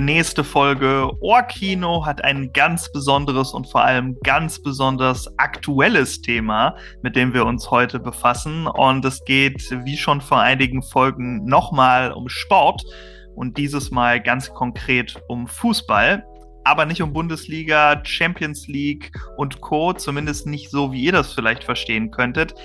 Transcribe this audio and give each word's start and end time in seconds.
nächste 0.02 0.44
Folge 0.44 1.12
Ohrkino 1.20 2.04
hat 2.04 2.24
ein 2.24 2.52
ganz 2.52 2.92
besonderes 2.92 3.54
und 3.54 3.68
vor 3.68 3.84
allem 3.84 4.18
ganz 4.24 4.64
besonders 4.64 5.38
aktuelles 5.38 6.22
Thema, 6.22 6.76
mit 7.04 7.16
dem 7.16 7.36
wir 7.36 7.46
uns 7.46 7.70
heute 7.70 8.00
befassen. 8.00 8.66
Und 8.66 9.06
es 9.06 9.24
geht, 9.24 9.70
wie 9.86 9.98
schon 9.98 10.20
vor 10.20 10.40
einigen 10.40 10.82
Folgen, 10.82 11.46
nochmal 11.46 12.12
um 12.12 12.28
Sport 12.28 12.84
und 13.36 13.60
dieses 13.60 13.92
Mal 13.92 14.20
ganz 14.20 14.52
konkret 14.52 15.22
um 15.28 15.46
Fußball. 15.46 16.26
Aber 16.64 16.86
nicht 16.86 17.02
um 17.02 17.12
Bundesliga, 17.12 18.02
Champions 18.05 18.67
League 18.67 19.12
und 19.38 19.62
Co., 19.62 19.94
zumindest 19.94 20.48
nicht 20.48 20.71
so, 20.71 20.91
wie 20.91 21.04
ihr 21.04 21.12
das 21.12 21.34
vielleicht 21.34 21.63
verstehen 21.63 22.12
könntet, 22.12 22.55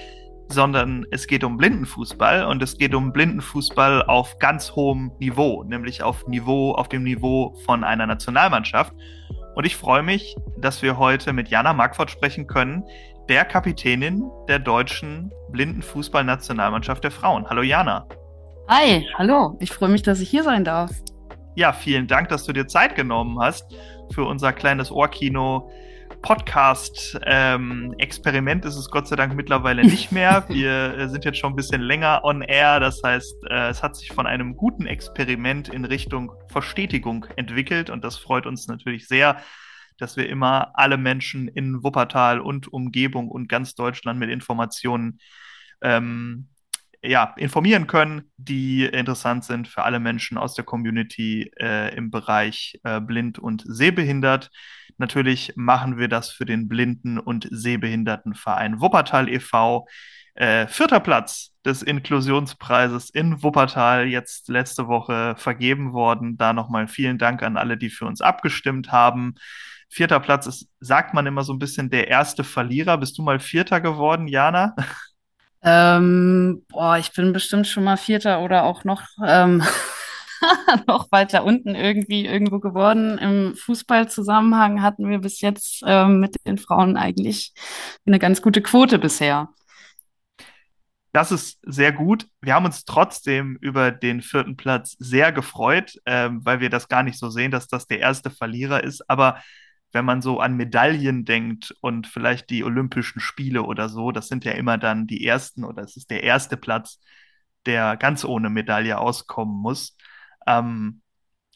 sondern 0.48 1.04
es 1.10 1.26
geht 1.26 1.44
um 1.44 1.56
Blindenfußball 1.56 2.44
und 2.46 2.62
es 2.62 2.78
geht 2.78 2.94
um 2.94 3.12
Blindenfußball 3.12 4.04
auf 4.04 4.38
ganz 4.38 4.72
hohem 4.72 5.12
Niveau, 5.18 5.64
nämlich 5.64 6.02
auf 6.02 6.26
Niveau, 6.26 6.72
auf 6.72 6.88
dem 6.88 7.02
Niveau 7.02 7.54
von 7.66 7.84
einer 7.84 8.06
Nationalmannschaft. 8.06 8.94
Und 9.54 9.66
ich 9.66 9.76
freue 9.76 10.02
mich, 10.02 10.36
dass 10.56 10.82
wir 10.82 10.98
heute 10.98 11.32
mit 11.32 11.48
Jana 11.48 11.72
Markford 11.72 12.10
sprechen 12.10 12.46
können, 12.46 12.84
der 13.28 13.44
Kapitänin 13.44 14.22
der 14.48 14.58
deutschen 14.58 15.30
Blindenfußballnationalmannschaft 15.50 17.04
der 17.04 17.10
Frauen. 17.10 17.46
Hallo 17.48 17.62
Jana. 17.62 18.06
Hi, 18.68 19.06
hallo. 19.16 19.56
Ich 19.60 19.72
freue 19.72 19.88
mich, 19.88 20.02
dass 20.02 20.20
ich 20.20 20.30
hier 20.30 20.44
sein 20.44 20.64
darf. 20.64 20.90
Ja, 21.58 21.72
vielen 21.72 22.06
Dank, 22.06 22.28
dass 22.28 22.44
du 22.44 22.52
dir 22.52 22.68
Zeit 22.68 22.94
genommen 22.94 23.40
hast 23.40 23.74
für 24.12 24.22
unser 24.22 24.52
kleines 24.52 24.92
Ohrkino 24.92 25.72
Podcast-Experiment 26.22 28.64
ähm, 28.64 28.68
ist 28.68 28.76
es 28.76 28.88
Gott 28.88 29.08
sei 29.08 29.16
Dank 29.16 29.34
mittlerweile 29.34 29.82
nicht 29.82 30.12
mehr. 30.18 30.44
Wir 30.48 30.96
äh, 30.96 31.08
sind 31.08 31.24
jetzt 31.24 31.38
schon 31.38 31.54
ein 31.54 31.56
bisschen 31.56 31.82
länger 31.82 32.20
on 32.22 32.42
air. 32.42 32.78
Das 32.78 33.02
heißt, 33.02 33.34
äh, 33.50 33.70
es 33.70 33.82
hat 33.82 33.96
sich 33.96 34.12
von 34.12 34.28
einem 34.28 34.54
guten 34.54 34.86
Experiment 34.86 35.68
in 35.68 35.84
Richtung 35.84 36.30
Verstetigung 36.46 37.26
entwickelt 37.34 37.90
und 37.90 38.04
das 38.04 38.16
freut 38.16 38.46
uns 38.46 38.68
natürlich 38.68 39.08
sehr, 39.08 39.42
dass 39.96 40.16
wir 40.16 40.28
immer 40.28 40.70
alle 40.74 40.96
Menschen 40.96 41.48
in 41.48 41.82
Wuppertal 41.82 42.38
und 42.38 42.72
Umgebung 42.72 43.28
und 43.28 43.48
ganz 43.48 43.74
Deutschland 43.74 44.20
mit 44.20 44.30
Informationen 44.30 45.18
ähm, 45.82 46.50
ja, 47.02 47.34
informieren 47.36 47.86
können, 47.86 48.30
die 48.36 48.84
interessant 48.84 49.44
sind 49.44 49.68
für 49.68 49.84
alle 49.84 50.00
Menschen 50.00 50.36
aus 50.36 50.54
der 50.54 50.64
Community 50.64 51.50
äh, 51.60 51.94
im 51.94 52.10
Bereich 52.10 52.80
äh, 52.84 53.00
blind 53.00 53.38
und 53.38 53.62
sehbehindert. 53.66 54.50
Natürlich 54.96 55.52
machen 55.54 55.96
wir 55.98 56.08
das 56.08 56.30
für 56.30 56.44
den 56.44 56.68
Blinden- 56.68 57.18
und 57.18 57.46
Sehbehindertenverein 57.50 58.80
Wuppertal 58.80 59.28
e.V. 59.28 59.86
Äh, 60.34 60.66
vierter 60.66 61.00
Platz 61.00 61.54
des 61.64 61.82
Inklusionspreises 61.82 63.10
in 63.10 63.42
Wuppertal, 63.42 64.06
jetzt 64.06 64.48
letzte 64.48 64.88
Woche 64.88 65.34
vergeben 65.36 65.92
worden. 65.92 66.36
Da 66.36 66.52
nochmal 66.52 66.88
vielen 66.88 67.18
Dank 67.18 67.42
an 67.42 67.56
alle, 67.56 67.76
die 67.76 67.90
für 67.90 68.06
uns 68.06 68.20
abgestimmt 68.20 68.90
haben. 68.90 69.34
Vierter 69.88 70.20
Platz 70.20 70.46
ist, 70.46 70.68
sagt 70.80 71.14
man 71.14 71.26
immer 71.26 71.44
so 71.44 71.52
ein 71.52 71.58
bisschen, 71.58 71.90
der 71.90 72.08
erste 72.08 72.44
Verlierer. 72.44 72.98
Bist 72.98 73.18
du 73.18 73.22
mal 73.22 73.40
Vierter 73.40 73.80
geworden, 73.80 74.26
Jana? 74.26 74.74
Ähm, 75.62 76.64
boah, 76.68 76.98
ich 76.98 77.12
bin 77.12 77.32
bestimmt 77.32 77.66
schon 77.66 77.84
mal 77.84 77.96
Vierter 77.96 78.40
oder 78.42 78.64
auch 78.64 78.84
noch, 78.84 79.02
ähm, 79.24 79.62
noch 80.86 81.10
weiter 81.10 81.44
unten 81.44 81.74
irgendwie 81.74 82.26
irgendwo 82.26 82.60
geworden. 82.60 83.18
Im 83.18 83.56
Fußballzusammenhang 83.56 84.82
hatten 84.82 85.08
wir 85.08 85.18
bis 85.18 85.40
jetzt 85.40 85.82
ähm, 85.86 86.20
mit 86.20 86.36
den 86.46 86.58
Frauen 86.58 86.96
eigentlich 86.96 87.52
eine 88.06 88.18
ganz 88.18 88.40
gute 88.42 88.62
Quote 88.62 88.98
bisher. 88.98 89.48
Das 91.12 91.32
ist 91.32 91.58
sehr 91.62 91.90
gut. 91.90 92.26
Wir 92.40 92.54
haben 92.54 92.66
uns 92.66 92.84
trotzdem 92.84 93.56
über 93.60 93.90
den 93.90 94.20
vierten 94.20 94.56
Platz 94.56 94.94
sehr 94.98 95.32
gefreut, 95.32 95.94
ähm, 96.06 96.44
weil 96.44 96.60
wir 96.60 96.70
das 96.70 96.86
gar 96.88 97.02
nicht 97.02 97.18
so 97.18 97.30
sehen, 97.30 97.50
dass 97.50 97.66
das 97.66 97.86
der 97.86 97.98
erste 97.98 98.30
Verlierer 98.30 98.84
ist. 98.84 99.08
Aber 99.10 99.40
wenn 99.92 100.04
man 100.04 100.22
so 100.22 100.40
an 100.40 100.56
Medaillen 100.56 101.24
denkt 101.24 101.74
und 101.80 102.06
vielleicht 102.06 102.50
die 102.50 102.64
Olympischen 102.64 103.20
Spiele 103.20 103.62
oder 103.62 103.88
so, 103.88 104.12
das 104.12 104.28
sind 104.28 104.44
ja 104.44 104.52
immer 104.52 104.78
dann 104.78 105.06
die 105.06 105.24
ersten 105.24 105.64
oder 105.64 105.82
es 105.82 105.96
ist 105.96 106.10
der 106.10 106.22
erste 106.22 106.56
Platz, 106.56 107.00
der 107.66 107.96
ganz 107.96 108.24
ohne 108.24 108.50
Medaille 108.50 108.98
auskommen 108.98 109.56
muss. 109.60 109.96
Ähm, 110.46 111.02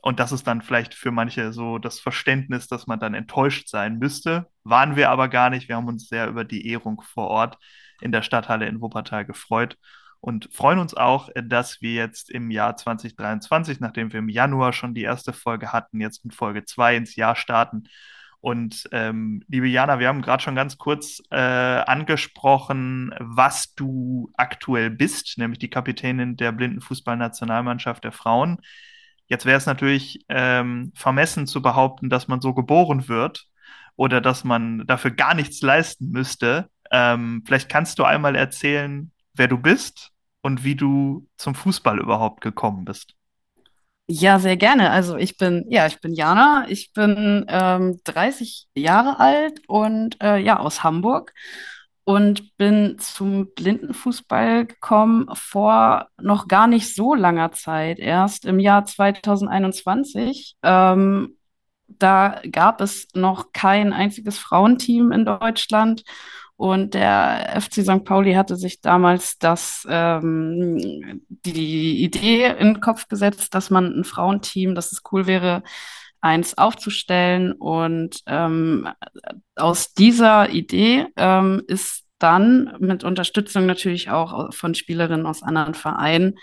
und 0.03 0.19
das 0.19 0.33
ist 0.33 0.47
dann 0.47 0.63
vielleicht 0.63 0.95
für 0.95 1.13
manche 1.13 1.53
so 1.53 1.79
das 1.79 2.01
Verständnis, 2.01 2.67
dass 2.67 2.87
man 2.87 2.99
dann 2.99 3.15
enttäuscht 3.15 3.69
sein 3.69 3.99
müsste. 3.99 4.49
Waren 4.65 4.97
wir 4.97 5.11
aber 5.11 5.29
gar 5.29 5.51
nicht. 5.51 5.69
Wir 5.69 5.77
haben 5.77 5.89
uns 5.89 6.09
sehr 6.09 6.29
über 6.29 6.45
die 6.45 6.67
Ehrung 6.69 7.03
vor 7.03 7.29
Ort 7.29 7.59
in 8.01 8.13
der 8.13 8.23
Stadthalle 8.23 8.67
in 8.67 8.81
Wuppertal 8.81 9.25
gefreut 9.25 9.79
und 10.21 10.49
freuen 10.53 10.79
uns 10.79 10.95
auch, 10.95 11.29
dass 11.35 11.83
wir 11.83 11.95
jetzt 11.95 12.31
im 12.31 12.51
Jahr 12.51 12.77
2023, 12.77 13.81
nachdem 13.81 14.13
wir 14.13 14.21
im 14.21 14.29
Januar 14.29 14.73
schon 14.73 14.95
die 14.95 15.03
erste 15.03 15.33
Folge 15.33 15.73
hatten, 15.73 16.01
jetzt 16.01 16.25
mit 16.25 16.35
Folge 16.35 16.65
2 16.65 16.97
ins 16.97 17.17
Jahr 17.17 17.37
starten 17.37 17.85
und 18.43 18.89
ähm, 18.91 19.45
liebe 19.47 19.69
Jana, 19.69 20.01
wir 20.01 20.09
haben 20.09 20.21
gerade 20.21 20.43
schon 20.43 20.57
ganz 20.57 20.77
kurz 20.77 21.23
äh, 21.31 21.37
angesprochen, 21.37 23.15
was 23.21 23.73
du 23.77 24.33
aktuell 24.37 24.91
bist, 24.91 25.39
nämlich 25.39 25.61
die 25.61 25.71
Kapitänin 25.71 26.37
der 26.37 26.51
Blindenfußballnationalmannschaft 26.51 28.03
der 28.03 28.11
Frauen. 28.11 28.59
Jetzt 29.29 29.47
wäre 29.47 29.59
es 29.59 29.67
natürlich 29.67 30.27
ähm, 30.29 30.91
vermessen 30.97 31.47
zu 31.47 31.63
behaupten, 31.63 32.11
dass 32.11 32.27
man 32.27 32.41
so 32.41 32.53
geboren 32.53 33.07
wird 33.07 33.47
oder 33.95 34.21
dass 34.21 34.43
man 34.43 34.89
dafür 34.89 35.13
gar 35.13 35.35
nichts 35.35 35.63
leisten 35.63 36.11
müsste. 36.11 36.69
Ähm, 36.91 37.45
vielleicht 37.47 37.69
kannst 37.69 38.01
du 38.01 38.05
einmal 38.05 38.35
erzählen, 38.35 39.13
wer 39.35 39.47
du 39.47 39.57
bist 39.57 40.11
und 40.41 40.65
wie 40.65 40.75
du 40.75 41.29
zum 41.37 41.55
Fußball 41.55 42.01
überhaupt 42.01 42.41
gekommen 42.41 42.85
bist. 42.85 43.15
Ja, 44.09 44.39
sehr 44.39 44.57
gerne. 44.57 44.91
Also 44.91 45.17
ich 45.17 45.37
bin, 45.39 45.65
ja, 45.69 45.87
ich 45.87 46.01
bin 46.01 46.13
Jana, 46.13 46.67
ich 46.69 46.93
bin 46.93 47.47
ähm, 47.49 48.01
30 48.05 48.67
Jahre 48.75 49.19
alt 49.21 49.61
und 49.69 50.21
äh, 50.23 50.37
ja, 50.39 50.59
aus 50.59 50.83
Hamburg 50.85 51.33
und 52.05 52.57
bin 52.57 52.99
zum 52.99 53.55
Blindenfußball 53.55 54.67
gekommen 54.67 55.29
vor 55.35 56.09
noch 56.21 56.49
gar 56.49 56.67
nicht 56.67 56.95
so 56.95 57.15
langer 57.15 57.53
Zeit, 57.53 57.99
erst 58.01 58.45
im 58.45 58.59
Jahr 58.59 58.85
2021. 58.85 60.57
Ähm, 60.63 61.37
da 61.87 62.41
gab 62.51 62.81
es 62.81 63.09
noch 63.15 63.53
kein 63.53 63.93
einziges 63.93 64.39
Frauenteam 64.39 65.13
in 65.13 65.25
Deutschland 65.25 66.03
und 66.57 66.95
der 66.95 67.61
FC 67.61 67.83
St. 67.83 68.05
Pauli 68.05 68.35
hatte 68.35 68.57
sich 68.57 68.81
damals 68.81 69.39
das, 69.39 69.87
ähm, 69.89 71.23
die 71.29 72.05
Idee 72.05 72.47
in 72.59 72.75
den 72.75 72.81
Kopf 72.81 73.09
gesetzt, 73.09 73.55
dass 73.55 73.71
man 73.71 73.87
ein 73.87 74.05
Frauenteam, 74.05 74.75
dass 74.75 74.93
es 74.93 75.03
cool 75.11 75.27
wäre, 75.27 75.63
eins 76.21 76.57
aufzustellen. 76.57 77.53
Und 77.53 78.23
ähm, 78.27 78.89
aus 79.57 79.93
dieser 79.95 80.51
Idee 80.51 81.07
ähm, 81.17 81.63
ist 81.67 82.05
dann 82.19 82.77
mit 82.79 83.03
Unterstützung 83.03 83.67
natürlich 83.67 84.11
auch 84.11 84.53
von 84.55 84.75
Spielerinnen 84.75 85.27
aus 85.27 85.43
anderen 85.43 85.75
Vereinen 85.75 86.39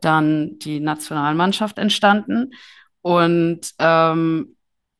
dann 0.00 0.58
die 0.58 0.80
Nationalmannschaft 0.80 1.78
entstanden. 1.78 2.52
Und 3.02 3.72
ähm, 3.78 4.56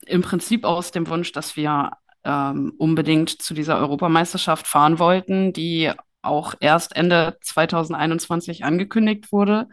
im 0.06 0.22
Prinzip 0.22 0.64
aus 0.64 0.92
dem 0.92 1.08
Wunsch, 1.08 1.32
dass 1.32 1.56
wir 1.56 1.90
ähm, 2.24 2.72
unbedingt 2.78 3.42
zu 3.42 3.54
dieser 3.54 3.78
Europameisterschaft 3.78 4.66
fahren 4.66 4.98
wollten, 4.98 5.52
die 5.52 5.92
auch 6.22 6.54
erst 6.60 6.96
Ende 6.96 7.38
2021 7.42 8.64
angekündigt 8.64 9.32
wurde. 9.32 9.68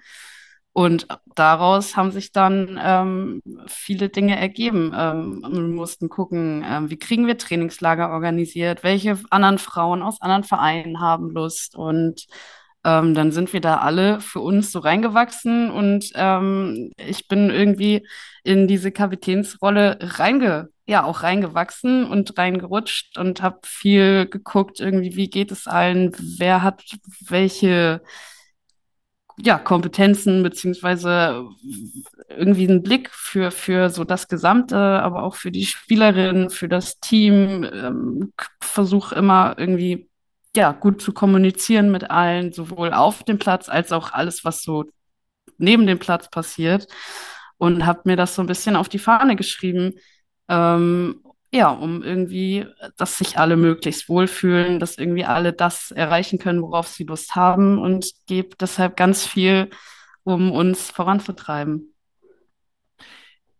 Und 0.78 1.08
daraus 1.34 1.97
haben 1.97 2.12
sich 2.12 2.31
dann 2.31 2.80
ähm, 2.80 3.41
viele 3.66 4.09
Dinge 4.09 4.38
ergeben. 4.40 4.94
Ähm, 4.96 5.44
wir 5.49 5.61
mussten 5.61 6.08
gucken, 6.08 6.64
ähm, 6.64 6.91
wie 6.91 6.99
kriegen 6.99 7.26
wir 7.26 7.40
Trainingslager 7.40 8.11
organisiert, 8.11 8.84
welche 8.84 9.17
anderen 9.32 9.58
Frauen 9.58 10.03
aus 10.03 10.22
anderen 10.22 10.43
Vereinen 10.43 11.00
haben 11.00 11.32
Lust. 11.32 11.76
Und 11.76 12.28
ähm, 12.84 13.14
dann 13.14 13.32
sind 13.32 13.53
wir 13.53 13.62
da 13.62 13.78
alle 13.78 14.20
für 14.22 14.40
uns 14.40 14.72
so 14.72 14.79
reingewachsen 14.79 15.70
und 15.72 16.12
ähm, 16.16 16.91
ich 16.97 17.28
bin 17.28 17.50
irgendwie 17.50 18.08
in 18.44 18.68
diese 18.68 18.91
Kapitänsrolle 18.91 19.97
reinge 20.02 20.70
ja 20.88 21.03
auch 21.03 21.22
reingewachsen 21.22 22.06
und 22.06 22.38
reingerutscht 22.38 23.18
und 23.18 23.41
habe 23.41 23.59
viel 23.64 24.26
geguckt, 24.28 24.79
irgendwie, 24.79 25.16
wie 25.18 25.29
geht 25.29 25.52
es 25.52 25.68
allen, 25.68 26.16
wer 26.18 26.64
hat 26.64 26.82
welche 27.20 28.02
ja, 29.40 29.59
Kompetenzen, 29.59 30.41
beziehungsweise 30.41 31.47
irgendwie 32.29 32.68
einen 32.68 32.82
Blick 32.82 33.12
für, 33.12 33.52
für 33.52 33.90
so 33.90 34.03
das 34.03 34.28
Gesamte, 34.28 34.78
aber 34.78 35.24
auch 35.24 35.35
für 35.35 35.52
die 35.52 35.66
Spielerin, 35.66 36.50
für 36.50 36.68
das 36.68 37.00
Team. 37.00 37.64
Ähm, 37.64 38.34
Versuche 38.59 39.14
immer 39.16 39.56
irgendwie 39.58 40.06
ja, 40.57 40.73
gut 40.73 41.01
zu 41.01 41.13
kommunizieren 41.13 41.91
mit 41.91 42.11
allen, 42.11 42.53
sowohl 42.53 42.93
auf 42.93 43.23
dem 43.23 43.39
Platz 43.39 43.69
als 43.69 43.93
auch 43.93 44.11
alles, 44.13 44.45
was 44.45 44.63
so 44.63 44.85
neben 45.57 45.87
dem 45.87 45.99
Platz 45.99 46.29
passiert. 46.29 46.87
Und 47.57 47.85
habe 47.85 48.01
mir 48.05 48.17
das 48.17 48.35
so 48.35 48.43
ein 48.43 48.47
bisschen 48.47 48.75
auf 48.75 48.89
die 48.89 48.99
Fahne 48.99 49.35
geschrieben, 49.35 49.95
Ähm, 50.49 51.23
ja, 51.53 51.69
um 51.71 52.03
irgendwie, 52.03 52.67
dass 52.97 53.17
sich 53.19 53.39
alle 53.39 53.57
möglichst 53.57 54.09
wohlfühlen, 54.09 54.79
dass 54.79 54.97
irgendwie 54.97 55.25
alle 55.25 55.53
das 55.53 55.91
erreichen 55.91 56.39
können, 56.39 56.61
worauf 56.63 56.87
sie 56.89 57.05
Lust 57.05 57.35
haben 57.35 57.79
und 57.79 58.11
gebe 58.27 58.55
deshalb 58.59 58.97
ganz 58.97 59.25
viel, 59.27 59.69
um 60.23 60.51
uns 60.53 60.91
voranzutreiben. 60.91 61.95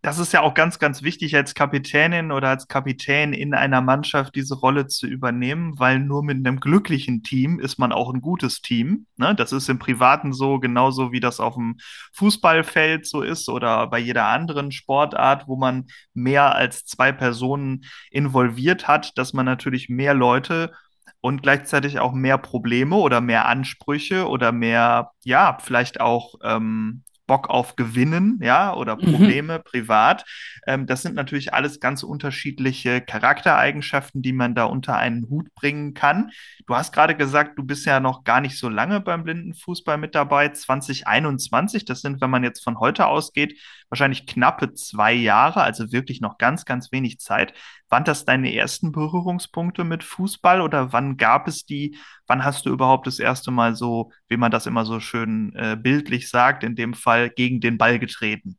Das 0.08 0.20
ist 0.20 0.32
ja 0.32 0.42
auch 0.42 0.54
ganz, 0.54 0.80
ganz 0.80 1.04
wichtig 1.04 1.36
als 1.36 1.54
Kapitänin 1.54 2.32
oder 2.32 2.48
als 2.48 2.70
Kapitän 2.70 3.34
in 3.34 3.54
einer 3.54 3.82
Mannschaft 3.82 4.36
diese 4.36 4.56
Rolle 4.56 4.88
zu 4.88 5.06
übernehmen, 5.06 5.78
weil 5.80 6.00
nur 6.00 6.24
mit 6.24 6.38
einem 6.38 6.62
glücklichen 6.62 7.24
Team 7.24 7.60
ist 7.60 7.78
man 7.78 7.92
auch 7.92 8.14
ein 8.14 8.22
gutes 8.22 8.62
Team. 8.62 9.06
Ne? 9.18 9.36
Das 9.36 9.52
ist 9.52 9.68
im 9.68 9.80
Privaten 9.80 10.32
so, 10.32 10.60
genauso 10.60 11.12
wie 11.12 11.20
das 11.20 11.42
auf 11.42 11.56
dem 11.56 11.76
Fußballfeld 12.14 13.06
so 13.06 13.22
ist 13.22 13.50
oder 13.50 13.88
bei 13.88 14.00
jeder 14.00 14.28
anderen 14.28 14.72
Sportart, 14.72 15.50
wo 15.50 15.58
man 15.58 15.88
mehr 16.14 16.56
als 16.56 16.86
zwei 16.86 17.12
Personen 17.12 17.84
involviert 18.10 18.88
hat, 18.88 19.18
dass 19.18 19.34
man 19.34 19.46
natürlich 19.46 19.90
mehr 19.90 20.14
Leute 20.14 20.72
und 21.20 21.44
gleichzeitig 21.44 22.00
auch 22.00 22.14
mehr 22.14 22.38
Probleme 22.38 22.96
oder 22.96 23.20
mehr 23.20 23.46
Ansprüche 23.46 24.30
oder 24.30 24.54
mehr, 24.54 25.12
ja, 25.26 25.58
vielleicht 25.62 26.00
auch 26.00 26.36
ähm, 26.44 27.04
Bock 27.28 27.50
auf 27.50 27.76
Gewinnen, 27.76 28.40
ja, 28.42 28.74
oder 28.74 28.98
Mhm. 29.02 29.12
Probleme 29.12 29.60
privat. 29.60 30.26
Ähm, 30.66 30.88
das 30.88 31.02
sind 31.02 31.16
natürlich 31.16 31.54
alles 31.54 31.80
ganz 31.80 32.04
unterschiedliche 32.04 33.02
Charaktereigenschaften, 33.02 34.22
die 34.22 34.34
man 34.34 34.56
da 34.56 34.66
unter 34.66 34.98
einen 34.98 35.30
Hut 35.30 35.54
bringen 35.56 35.94
kann. 35.94 36.32
Du 36.66 36.76
hast 36.76 36.94
gerade 36.94 37.16
gesagt, 37.16 37.58
du 37.58 37.64
bist 37.64 37.86
ja 37.86 38.00
noch 38.00 38.24
gar 38.24 38.42
nicht 38.42 38.58
so 38.58 38.70
lange 38.70 39.00
beim 39.02 39.24
Blindenfußball 39.24 39.98
mit 39.98 40.16
dabei, 40.16 40.50
2021. 40.50 41.86
Das 41.86 42.02
sind, 42.02 42.22
wenn 42.22 42.30
man 42.30 42.44
jetzt 42.44 42.64
von 42.64 42.80
heute 42.80 43.06
ausgeht, 43.08 43.60
wahrscheinlich 43.90 44.26
knappe 44.28 44.74
zwei 44.74 45.14
Jahre, 45.14 45.62
also 45.62 45.92
wirklich 45.92 46.22
noch 46.22 46.38
ganz, 46.38 46.66
ganz 46.66 46.92
wenig 46.92 47.20
Zeit. 47.20 47.54
Waren 47.90 48.04
das 48.04 48.26
deine 48.26 48.54
ersten 48.54 48.92
Berührungspunkte 48.92 49.84
mit 49.84 50.04
Fußball 50.04 50.62
oder 50.62 50.94
wann 50.94 51.18
gab 51.18 51.48
es 51.48 51.66
die? 51.66 51.98
Wann 52.28 52.44
hast 52.44 52.66
du 52.66 52.70
überhaupt 52.72 53.08
das 53.08 53.20
erste 53.20 53.52
Mal 53.52 53.76
so, 53.76 54.12
wie 54.28 54.38
man 54.38 54.52
das 54.52 54.66
immer 54.66 54.86
so 54.86 55.00
schön 55.00 55.54
äh, 55.56 55.78
bildlich 55.80 56.30
sagt, 56.30 56.64
in 56.64 56.76
dem 56.76 56.94
Fall 56.94 57.30
gegen 57.30 57.62
den 57.62 57.78
Ball 57.78 58.00
getreten? 58.00 58.58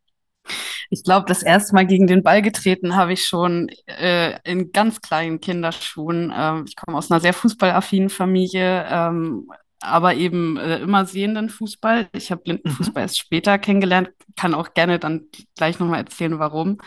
Ich 0.91 1.05
glaube, 1.05 1.27
das 1.27 1.43
erste 1.43 1.75
Mal 1.75 1.87
gegen 1.87 2.07
den 2.07 2.23
Ball 2.23 2.43
getreten 2.43 2.97
habe 2.97 3.13
ich 3.13 3.25
schon 3.27 3.69
äh, 3.87 4.39
in 4.45 4.73
ganz 4.73 5.01
kleinen 5.01 5.41
Kinderschuhen. 5.41 6.33
Ähm, 6.35 6.65
ich 6.69 6.77
komme 6.77 6.97
aus 6.99 7.11
einer 7.11 7.21
sehr 7.21 7.35
fußballaffinen 7.35 8.09
Familie, 8.11 8.87
ähm, 8.91 9.49
aber 9.81 10.15
eben 10.15 10.57
äh, 10.57 10.79
immer 10.79 11.05
sehenden 11.07 11.51
Fußball. 11.51 12.09
Ich 12.13 12.31
habe 12.31 12.43
Mhm, 12.65 12.93
Blindenfußball 12.93 13.03
erst 13.03 13.19
später 13.19 13.59
kennengelernt, 13.59 14.11
kann 14.37 14.55
auch 14.55 14.75
gerne 14.75 14.99
dann 14.99 15.27
gleich 15.57 15.79
nochmal 15.79 16.01
erzählen, 16.01 16.39
warum. 16.39 16.79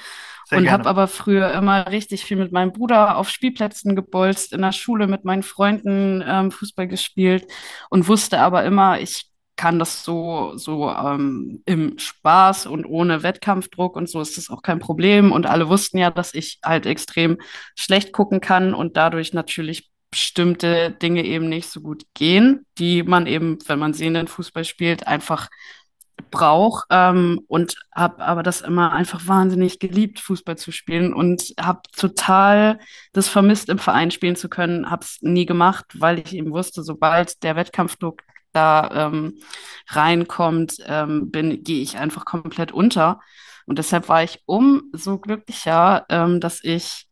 Sehr 0.51 0.59
Und 0.59 0.69
habe 0.69 0.89
aber 0.89 1.07
früher 1.07 1.53
immer 1.53 1.89
richtig 1.89 2.25
viel 2.25 2.35
mit 2.35 2.51
meinem 2.51 2.73
Bruder 2.73 3.15
auf 3.15 3.29
Spielplätzen 3.29 3.95
gebolzt, 3.95 4.51
in 4.51 4.61
der 4.61 4.73
Schule 4.73 5.07
mit 5.07 5.23
meinen 5.23 5.43
Freunden 5.43 6.21
ähm, 6.27 6.51
Fußball 6.51 6.89
gespielt 6.89 7.47
und 7.89 8.09
wusste 8.09 8.39
aber 8.39 8.65
immer, 8.65 8.99
ich 8.99 9.31
kann 9.55 9.79
das 9.79 10.03
so, 10.03 10.57
so 10.57 10.89
ähm, 10.89 11.61
im 11.65 11.97
Spaß 11.97 12.65
und 12.65 12.85
ohne 12.85 13.23
Wettkampfdruck 13.23 13.95
und 13.95 14.09
so 14.09 14.19
ist 14.19 14.37
das 14.37 14.49
auch 14.49 14.61
kein 14.61 14.79
Problem. 14.79 15.31
Und 15.31 15.45
alle 15.45 15.69
wussten 15.69 15.97
ja, 15.99 16.11
dass 16.11 16.33
ich 16.33 16.59
halt 16.65 16.85
extrem 16.85 17.37
schlecht 17.75 18.11
gucken 18.11 18.41
kann 18.41 18.73
und 18.73 18.97
dadurch 18.97 19.31
natürlich 19.31 19.89
bestimmte 20.09 20.91
Dinge 20.91 21.23
eben 21.23 21.47
nicht 21.47 21.69
so 21.69 21.79
gut 21.79 22.03
gehen, 22.13 22.65
die 22.77 23.03
man 23.03 23.25
eben, 23.25 23.59
wenn 23.67 23.79
man 23.79 23.93
sehenden 23.93 24.27
Fußball 24.27 24.65
spielt, 24.65 25.07
einfach 25.07 25.47
brauche 26.29 26.85
ähm, 26.89 27.41
und 27.47 27.75
habe 27.93 28.23
aber 28.23 28.43
das 28.43 28.61
immer 28.61 28.91
einfach 28.91 29.27
wahnsinnig 29.27 29.79
geliebt, 29.79 30.19
Fußball 30.19 30.57
zu 30.57 30.71
spielen 30.71 31.13
und 31.13 31.53
habe 31.59 31.81
total 31.95 32.79
das 33.13 33.27
vermisst, 33.27 33.69
im 33.69 33.79
Verein 33.79 34.11
spielen 34.11 34.35
zu 34.35 34.49
können, 34.49 34.89
habe 34.89 35.03
es 35.03 35.17
nie 35.21 35.45
gemacht, 35.45 35.85
weil 35.95 36.19
ich 36.19 36.35
eben 36.35 36.51
wusste, 36.51 36.83
sobald 36.83 37.43
der 37.43 37.55
Wettkampfdruck 37.55 38.21
da 38.53 39.07
ähm, 39.07 39.39
reinkommt, 39.87 40.77
ähm, 40.85 41.31
bin, 41.31 41.63
gehe 41.63 41.81
ich 41.81 41.97
einfach 41.97 42.25
komplett 42.25 42.71
unter. 42.71 43.19
Und 43.65 43.77
deshalb 43.77 44.09
war 44.09 44.23
ich 44.23 44.41
umso 44.45 45.19
glücklicher, 45.19 46.05
ähm, 46.09 46.39
dass 46.39 46.63
ich 46.63 47.07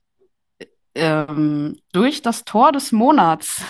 ähm, 0.95 1.77
durch 1.93 2.21
das 2.21 2.43
Tor 2.43 2.71
des 2.71 2.91
Monats, 2.91 3.61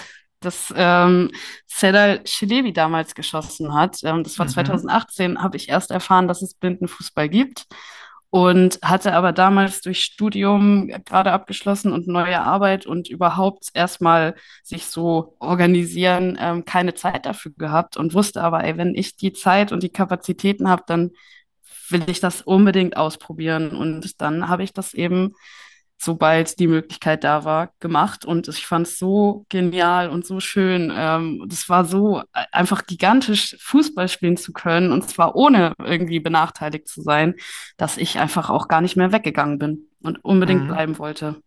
das 0.41 0.73
ähm, 0.75 1.31
Serdar 1.67 2.23
Çelebi 2.23 2.73
damals 2.73 3.15
geschossen 3.15 3.73
hat, 3.73 3.97
ähm, 4.03 4.23
das 4.23 4.39
war 4.39 4.45
Mhm. 4.45 4.49
2018, 4.49 5.41
habe 5.41 5.57
ich 5.57 5.69
erst 5.69 5.91
erfahren, 5.91 6.27
dass 6.27 6.41
es 6.41 6.53
Blindenfußball 6.55 7.29
gibt 7.29 7.67
und 8.31 8.79
hatte 8.83 9.13
aber 9.13 9.31
damals 9.33 9.81
durch 9.81 10.01
Studium 10.03 10.87
gerade 11.05 11.31
abgeschlossen 11.31 11.91
und 11.91 12.07
neue 12.07 12.39
Arbeit 12.41 12.85
und 12.85 13.09
überhaupt 13.09 13.69
erstmal 13.73 14.35
sich 14.63 14.85
so 14.85 15.35
organisieren, 15.39 16.37
ähm, 16.39 16.63
keine 16.63 16.93
Zeit 16.93 17.25
dafür 17.25 17.51
gehabt 17.57 17.97
und 17.97 18.13
wusste 18.13 18.43
aber, 18.43 18.63
ey, 18.63 18.77
wenn 18.77 18.93
ich 18.95 19.15
die 19.17 19.33
Zeit 19.33 19.71
und 19.71 19.81
die 19.83 19.89
Kapazitäten 19.89 20.69
habe, 20.69 20.83
dann 20.85 21.11
will 21.89 22.03
ich 22.07 22.19
das 22.19 22.41
unbedingt 22.43 22.97
ausprobieren. 22.97 23.71
Und 23.71 24.21
dann 24.21 24.47
habe 24.47 24.63
ich 24.63 24.73
das 24.73 24.93
eben 24.93 25.33
sobald 25.99 26.59
die 26.59 26.67
Möglichkeit 26.67 27.23
da 27.25 27.43
war, 27.45 27.73
gemacht. 27.79 28.25
Und 28.25 28.47
ich 28.47 28.65
fand 28.65 28.87
es 28.87 28.99
so 28.99 29.45
genial 29.49 30.09
und 30.09 30.25
so 30.25 30.39
schön. 30.39 30.91
Ähm, 30.95 31.45
das 31.47 31.69
war 31.69 31.85
so 31.85 32.21
äh, 32.33 32.45
einfach 32.51 32.85
gigantisch, 32.87 33.57
Fußball 33.61 34.07
spielen 34.07 34.37
zu 34.37 34.53
können 34.53 34.91
und 34.91 35.09
zwar 35.09 35.35
ohne 35.35 35.73
irgendwie 35.83 36.19
benachteiligt 36.21 36.87
zu 36.87 37.01
sein, 37.01 37.35
dass 37.77 37.97
ich 37.97 38.19
einfach 38.19 38.49
auch 38.49 38.67
gar 38.69 38.81
nicht 38.81 38.95
mehr 38.97 39.11
weggegangen 39.11 39.59
bin 39.59 39.87
und 40.01 40.23
unbedingt 40.23 40.65
Mhm. 40.65 40.67
bleiben 40.67 40.97
wollte. 40.99 41.41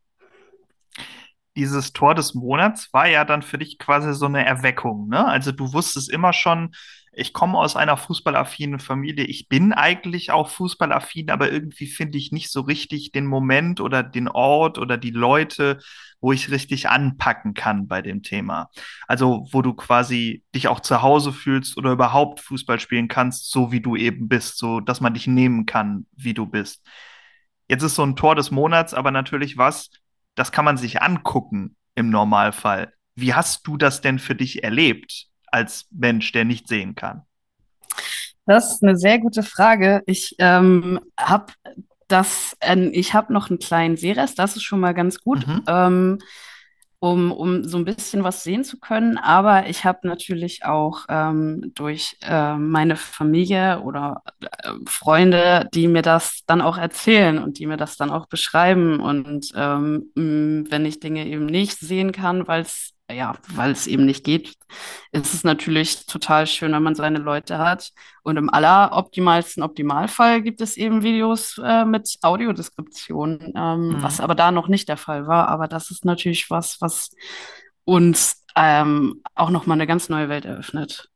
dieses 1.57 1.93
Tor 1.93 2.15
des 2.15 2.35
Monats 2.35 2.93
war 2.93 3.07
ja 3.09 3.25
dann 3.25 3.43
für 3.43 3.59
dich 3.59 3.79
quasi 3.79 4.15
so 4.15 4.27
eine 4.27 4.45
Erweckung, 4.47 5.09
ne? 5.09 5.27
Also 5.27 5.53
du 5.53 5.73
wusstest 5.73 6.11
immer 6.11 6.33
schon, 6.33 6.75
ich 7.15 7.35
komme 7.35 7.59
aus 7.59 7.77
einer 7.77 7.99
fußballaffinen 7.99 8.81
Familie, 8.81 9.27
ich 9.27 9.49
bin 9.49 9.75
eigentlich 9.75 10.31
auch 10.31 10.49
fußballaffin, 10.49 11.31
aber 11.31 11.53
irgendwie 11.53 11.87
finde 11.87 12.17
ich 12.17 12.33
nicht 12.33 12.51
so 12.51 12.63
richtig 12.63 13.13
den 13.13 13.27
Moment 13.27 13.81
oder 13.81 14.03
den 14.03 14.29
Ort 14.29 14.79
oder 14.79 14.97
die 14.97 15.11
Leute, 15.11 15.79
wo 16.21 16.33
ich 16.33 16.51
richtig 16.51 16.89
anpacken 16.89 17.53
kann 17.53 17.87
bei 17.87 18.01
dem 18.01 18.23
Thema. 18.23 18.71
Also 19.07 19.47
wo 19.53 19.61
du 19.61 19.75
quasi 19.75 20.43
dich 20.55 20.69
auch 20.69 20.81
zu 20.81 21.03
Hause 21.03 21.33
fühlst 21.35 21.77
oder 21.77 21.93
überhaupt 21.93 22.41
Fußball 22.41 22.81
spielen 22.81 23.09
kannst, 23.09 23.51
so 23.51 23.73
wie 23.73 23.81
du 23.81 23.95
eben 23.95 24.29
bist, 24.29 24.57
so 24.57 24.81
dass 24.81 25.03
man 25.03 25.13
dich 25.13 25.27
nehmen 25.27 25.67
kann, 25.67 26.07
wie 26.17 26.33
du 26.33 26.47
bist. 26.47 26.83
Jetzt 27.69 27.83
ist 27.83 27.95
so 27.95 28.05
ein 28.05 28.17
Tor 28.17 28.37
des 28.37 28.51
Monats 28.51 28.95
aber 28.95 29.11
natürlich 29.11 29.59
was, 29.59 29.91
das 30.35 30.51
kann 30.51 30.65
man 30.65 30.79
sich 30.79 31.03
angucken 31.03 31.77
im 31.95 32.09
Normalfall. 32.09 32.95
Wie 33.15 33.35
hast 33.35 33.67
du 33.67 33.77
das 33.77 34.01
denn 34.01 34.19
für 34.19 34.35
dich 34.35 34.65
erlebt 34.65 35.29
als 35.53 35.87
Mensch, 35.91 36.33
der 36.33 36.45
nicht 36.45 36.69
sehen 36.69 36.95
kann? 36.95 37.23
Das 38.47 38.73
ist 38.73 38.83
eine 38.83 38.97
sehr 38.97 39.19
gute 39.19 39.43
Frage. 39.43 40.03
Ich 40.07 40.35
ähm, 40.39 41.01
habe 41.19 41.53
das, 42.09 42.57
äh, 42.61 42.77
ich 42.89 43.15
habe 43.15 43.33
noch 43.33 43.51
einen 43.51 43.59
kleinen 43.59 43.97
Sehrest, 43.97 44.39
das 44.39 44.57
ist 44.57 44.63
schon 44.63 44.81
mal 44.81 44.95
ganz 44.95 45.21
gut. 45.21 45.47
Mhm. 45.47 45.63
Ähm, 45.67 46.19
um, 47.03 47.33
um 47.33 47.65
so 47.65 47.79
ein 47.79 47.85
bisschen 47.85 48.23
was 48.23 48.45
sehen 48.45 48.63
zu 48.63 48.79
können. 48.79 49.19
Aber 49.19 49.69
ich 49.69 49.85
habe 49.85 50.07
natürlich 50.07 50.65
auch 50.65 51.01
ähm, 51.09 51.73
durch 51.75 52.17
äh, 52.23 52.55
meine 52.55 52.95
Familie 52.95 53.81
oder 53.81 54.23
äh, 54.41 54.71
Freunde, 54.87 55.69
die 55.75 55.89
mir 55.89 56.03
das 56.03 56.45
dann 56.47 56.61
auch 56.61 56.79
erzählen 56.79 57.41
und 57.41 57.59
die 57.59 57.67
mir 57.67 57.77
das 57.77 57.97
dann 57.97 58.11
auch 58.11 58.27
beschreiben. 58.27 59.01
Und 59.01 59.51
ähm, 59.57 60.13
wenn 60.15 60.87
ich 60.87 61.01
Dinge 61.01 61.27
eben 61.27 61.47
nicht 61.47 61.81
sehen 61.81 62.13
kann, 62.13 62.47
weil 62.47 62.63
es 62.63 62.92
ja, 63.11 63.35
weil 63.49 63.73
es 63.73 63.87
eben 63.87 64.07
nicht 64.07 64.25
geht, 64.25 64.55
ist 65.13 65.35
es 65.35 65.45
natürlich 65.45 66.07
total 66.07 66.47
schön, 66.47 66.73
wenn 66.73 66.83
man 66.83 66.95
seine 66.95 67.19
Leute 67.19 67.59
hat. 67.59 67.93
Und 68.23 68.37
im 68.39 68.49
alleroptimalsten 68.49 69.63
Optimalfall 69.63 70.41
gibt 70.43 70.61
es 70.63 70.77
eben 70.79 71.03
Videos 71.03 71.59
äh, 71.63 71.85
mit 71.85 72.19
Audiodeskription, 72.23 73.53
ähm, 73.55 73.97
was 74.01 74.19
Mhm. 74.19 74.25
aber 74.25 74.35
da 74.35 74.51
noch 74.51 74.69
nicht 74.69 74.89
der 74.89 74.97
Fall 74.97 75.27
war. 75.27 75.49
Aber 75.49 75.69
das 75.69 75.91
ist 75.91 76.05
natürlich 76.05 76.49
was, 76.51 76.81
was 76.81 77.11
uns 77.85 78.45
ähm, 78.57 79.23
auch 79.35 79.51
nochmal 79.51 79.77
eine 79.77 79.87
ganz 79.87 80.09
neue 80.09 80.29
Welt 80.29 80.45
eröffnet. 80.47 81.11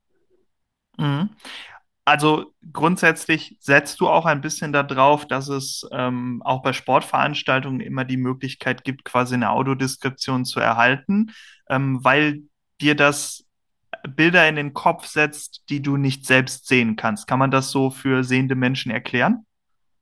Mhm. 0.99 1.31
Also 2.07 2.53
grundsätzlich 2.73 3.57
setzt 3.59 3.99
du 3.99 4.09
auch 4.09 4.27
ein 4.27 4.41
bisschen 4.41 4.73
darauf, 4.73 5.27
dass 5.27 5.49
es 5.49 5.85
ähm, 5.91 6.41
auch 6.45 6.63
bei 6.63 6.73
Sportveranstaltungen 6.73 7.81
immer 7.81 8.05
die 8.05 8.17
Möglichkeit 8.17 8.85
gibt, 8.85 9.05
quasi 9.05 9.35
eine 9.35 9.51
Audiodeskription 9.51 10.45
zu 10.45 10.61
erhalten, 10.61 11.33
ähm, 11.69 11.99
weil 12.05 12.43
dir 12.81 12.95
das 12.95 13.45
Bilder 14.09 14.49
in 14.49 14.55
den 14.55 14.73
Kopf 14.73 15.07
setzt, 15.07 15.65
die 15.69 15.83
du 15.83 15.97
nicht 15.97 16.27
selbst 16.27 16.69
sehen 16.69 16.95
kannst. 16.95 17.27
Kann 17.27 17.41
man 17.41 17.51
das 17.51 17.73
so 17.73 17.91
für 17.91 18.23
sehende 18.23 18.55
Menschen 18.55 18.93
erklären? 18.93 19.45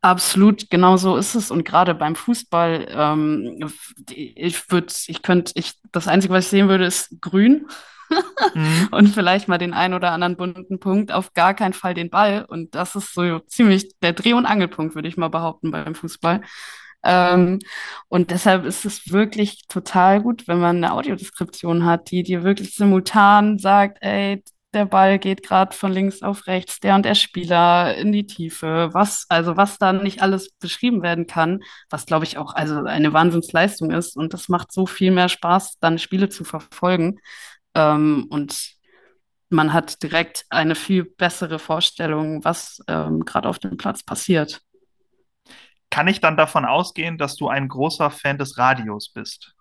Absolut, 0.03 0.69
genau 0.69 0.99
so 0.99 1.17
ist 1.17 1.35
es. 1.35 1.51
Und 1.51 1.65
gerade 1.65 1.95
beim 1.95 2.17
Fußball, 2.17 2.87
ähm, 2.91 3.71
ich 4.11 4.71
würde, 4.71 4.93
ich 5.07 5.23
könnte, 5.23 5.53
ich, 5.55 5.73
das 5.91 6.07
Einzige, 6.07 6.35
was 6.35 6.45
ich 6.45 6.51
sehen 6.51 6.69
würde, 6.69 6.85
ist 6.85 7.17
grün 7.23 7.67
Mhm. 8.55 8.89
und 8.93 9.09
vielleicht 9.09 9.49
mal 9.49 9.59
den 9.59 9.73
einen 9.75 9.95
oder 9.95 10.13
anderen 10.13 10.37
bunten 10.37 10.79
Punkt, 10.79 11.11
auf 11.13 11.35
gar 11.35 11.55
keinen 11.55 11.73
Fall 11.73 11.95
den 11.95 12.11
Ball. 12.11 12.45
Und 12.47 12.75
das 12.75 12.95
ist 12.95 13.15
so 13.15 13.41
ziemlich 13.41 13.99
der 14.01 14.13
Dreh- 14.13 14.35
und 14.35 14.47
Angelpunkt, 14.47 14.95
würde 14.95 15.09
ich 15.09 15.17
mal 15.17 15.29
behaupten, 15.29 15.71
beim 15.71 15.95
Fußball. 15.95 16.43
Ähm, 17.05 17.59
und 18.09 18.31
deshalb 18.31 18.65
ist 18.65 18.85
es 18.85 19.13
wirklich 19.13 19.67
total 19.69 20.23
gut, 20.23 20.49
wenn 20.49 20.59
man 20.61 20.77
eine 20.77 20.93
Audiodeskription 20.95 21.85
hat, 21.85 22.11
die 22.11 22.23
dir 22.23 22.45
wirklich 22.45 22.75
simultan 22.75 23.59
sagt, 23.59 23.99
ey, 24.01 24.43
der 24.73 24.87
Ball 24.87 25.19
geht 25.19 25.43
gerade 25.47 25.75
von 25.77 25.93
links 25.93 26.23
auf 26.23 26.47
rechts, 26.47 26.81
der 26.81 26.97
und 26.97 27.05
der 27.05 27.15
Spieler 27.15 27.95
in 27.97 28.11
die 28.13 28.27
Tiefe, 28.27 28.91
was, 28.93 29.27
also 29.29 29.57
was 29.57 29.79
da 29.79 29.93
nicht 29.93 30.21
alles 30.23 30.51
beschrieben 30.53 31.03
werden 31.03 31.27
kann, 31.27 31.63
was 31.91 32.07
glaube 32.07 32.25
ich 32.25 32.39
auch 32.39 32.55
also 32.55 32.83
eine 32.85 33.13
Wahnsinnsleistung 33.13 33.91
ist. 33.93 34.17
Und 34.17 34.35
das 34.35 34.49
macht 34.49 34.73
so 34.73 34.87
viel 34.87 35.11
mehr 35.13 35.29
Spaß, 35.29 35.79
dann 35.81 35.99
Spiele 35.99 36.29
zu 36.29 36.45
verfolgen. 36.45 37.21
Ähm, 37.75 38.27
und 38.31 38.75
man 39.51 39.73
hat 39.73 40.03
direkt 40.03 40.45
eine 40.51 40.75
viel 40.75 41.05
bessere 41.05 41.59
Vorstellung, 41.59 42.45
was 42.45 42.81
ähm, 42.89 43.25
gerade 43.25 43.49
auf 43.49 43.59
dem 43.59 43.77
Platz 43.77 44.03
passiert. 44.03 44.61
Kann 45.91 46.09
ich 46.09 46.21
dann 46.21 46.37
davon 46.37 46.65
ausgehen, 46.65 47.19
dass 47.19 47.37
du 47.37 47.49
ein 47.49 47.69
großer 47.69 48.11
Fan 48.11 48.37
des 48.39 48.59
Radios 48.59 49.11
bist? 49.13 49.55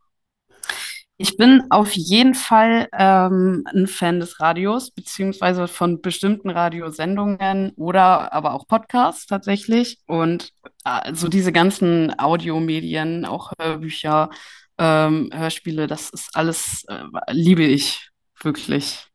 Ich 1.18 1.38
bin 1.38 1.64
auf 1.70 1.92
jeden 1.92 2.34
Fall 2.34 2.90
ähm, 2.92 3.64
ein 3.72 3.86
Fan 3.86 4.20
des 4.20 4.40
Radios, 4.40 4.90
beziehungsweise 4.90 5.68
von 5.68 6.02
bestimmten 6.02 6.50
Radiosendungen 6.50 7.72
oder 7.76 8.34
aber 8.34 8.54
auch 8.54 8.68
Podcasts 8.68 9.28
tatsächlich. 9.28 10.00
Und 10.08 10.50
also 10.84 11.28
diese 11.28 11.52
ganzen 11.52 12.18
Audiomedien, 12.20 13.26
auch 13.26 13.52
Hörbücher, 13.60 14.32
ähm, 14.78 15.30
Hörspiele, 15.34 15.88
das 15.88 16.10
ist 16.10 16.36
alles, 16.36 16.86
äh, 16.88 17.04
liebe 17.32 17.64
ich 17.64 18.10
wirklich. 18.42 19.08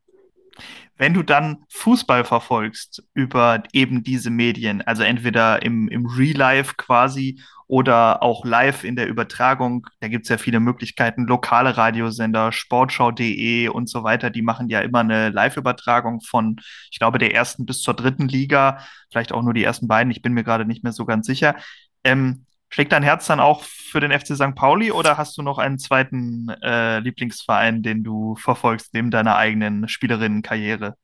Wenn 0.96 1.14
du 1.14 1.22
dann 1.22 1.64
Fußball 1.70 2.24
verfolgst 2.24 3.04
über 3.14 3.62
eben 3.72 4.02
diese 4.02 4.30
Medien, 4.30 4.82
also 4.82 5.04
entweder 5.04 5.62
im, 5.62 5.88
im 5.88 6.06
Real 6.06 6.36
Life 6.36 6.74
quasi 6.76 7.40
oder 7.68 8.22
auch 8.22 8.44
live 8.44 8.82
in 8.82 8.96
der 8.96 9.06
Übertragung, 9.06 9.86
da 10.00 10.08
gibt 10.08 10.24
es 10.24 10.28
ja 10.28 10.38
viele 10.38 10.58
Möglichkeiten, 10.58 11.26
lokale 11.26 11.76
Radiosender, 11.76 12.50
Sportschau.de 12.50 13.68
und 13.68 13.88
so 13.88 14.02
weiter, 14.02 14.30
die 14.30 14.42
machen 14.42 14.68
ja 14.70 14.80
immer 14.80 15.00
eine 15.00 15.28
Live-Übertragung 15.28 16.20
von, 16.20 16.56
ich 16.90 16.98
glaube, 16.98 17.18
der 17.18 17.32
ersten 17.32 17.64
bis 17.64 17.80
zur 17.80 17.94
dritten 17.94 18.26
Liga, 18.26 18.78
vielleicht 19.12 19.32
auch 19.32 19.42
nur 19.42 19.54
die 19.54 19.64
ersten 19.64 19.86
beiden, 19.86 20.10
ich 20.10 20.22
bin 20.22 20.32
mir 20.32 20.44
gerade 20.44 20.64
nicht 20.64 20.82
mehr 20.82 20.92
so 20.92 21.04
ganz 21.04 21.26
sicher. 21.26 21.54
Ähm, 22.02 22.46
schlägt 22.68 22.92
dein 22.92 23.02
Herz 23.02 23.26
dann 23.26 23.40
auch 23.40 23.62
für 23.62 24.00
den 24.00 24.12
FC 24.12 24.36
St. 24.36 24.54
Pauli 24.54 24.92
oder 24.92 25.16
hast 25.16 25.36
du 25.38 25.42
noch 25.42 25.58
einen 25.58 25.78
zweiten 25.78 26.48
äh, 26.62 26.98
Lieblingsverein, 27.00 27.82
den 27.82 28.04
du 28.04 28.36
verfolgst 28.36 28.94
neben 28.94 29.10
deiner 29.10 29.36
eigenen 29.36 29.88
Spielerinnenkarriere? 29.88 30.96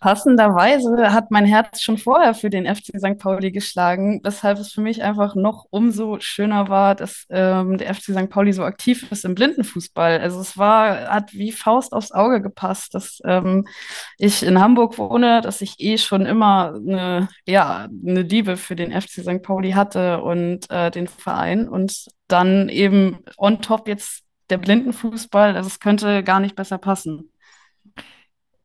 Passenderweise 0.00 1.12
hat 1.12 1.30
mein 1.30 1.46
Herz 1.46 1.80
schon 1.80 1.96
vorher 1.96 2.34
für 2.34 2.50
den 2.50 2.66
FC 2.66 2.98
St. 2.98 3.18
Pauli 3.18 3.52
geschlagen, 3.52 4.20
weshalb 4.24 4.58
es 4.58 4.72
für 4.72 4.80
mich 4.80 5.02
einfach 5.02 5.36
noch 5.36 5.66
umso 5.70 6.18
schöner 6.18 6.68
war, 6.68 6.96
dass 6.96 7.26
ähm, 7.30 7.78
der 7.78 7.94
FC 7.94 8.12
St. 8.12 8.28
Pauli 8.28 8.52
so 8.52 8.64
aktiv 8.64 9.06
ist 9.12 9.24
im 9.24 9.36
Blindenfußball. 9.36 10.18
Also 10.20 10.40
es 10.40 10.58
war, 10.58 11.08
hat 11.08 11.32
wie 11.32 11.52
Faust 11.52 11.92
aufs 11.92 12.10
Auge 12.10 12.42
gepasst, 12.42 12.94
dass 12.94 13.20
ähm, 13.24 13.66
ich 14.18 14.42
in 14.42 14.60
Hamburg 14.60 14.98
wohne, 14.98 15.40
dass 15.40 15.60
ich 15.60 15.76
eh 15.78 15.98
schon 15.98 16.26
immer 16.26 16.74
eine, 16.74 17.28
ja, 17.46 17.88
eine 18.06 18.22
Liebe 18.22 18.56
für 18.56 18.74
den 18.74 18.90
FC 18.90 19.22
St. 19.22 19.42
Pauli 19.42 19.72
hatte 19.72 20.22
und 20.22 20.68
äh, 20.70 20.90
den 20.90 21.06
Verein 21.06 21.68
und 21.68 22.06
dann 22.26 22.68
eben 22.68 23.18
on 23.36 23.62
top 23.62 23.86
jetzt 23.86 24.24
der 24.50 24.58
Blindenfußball. 24.58 25.56
Also 25.56 25.68
es 25.68 25.80
könnte 25.80 26.22
gar 26.24 26.40
nicht 26.40 26.56
besser 26.56 26.78
passen. 26.78 27.31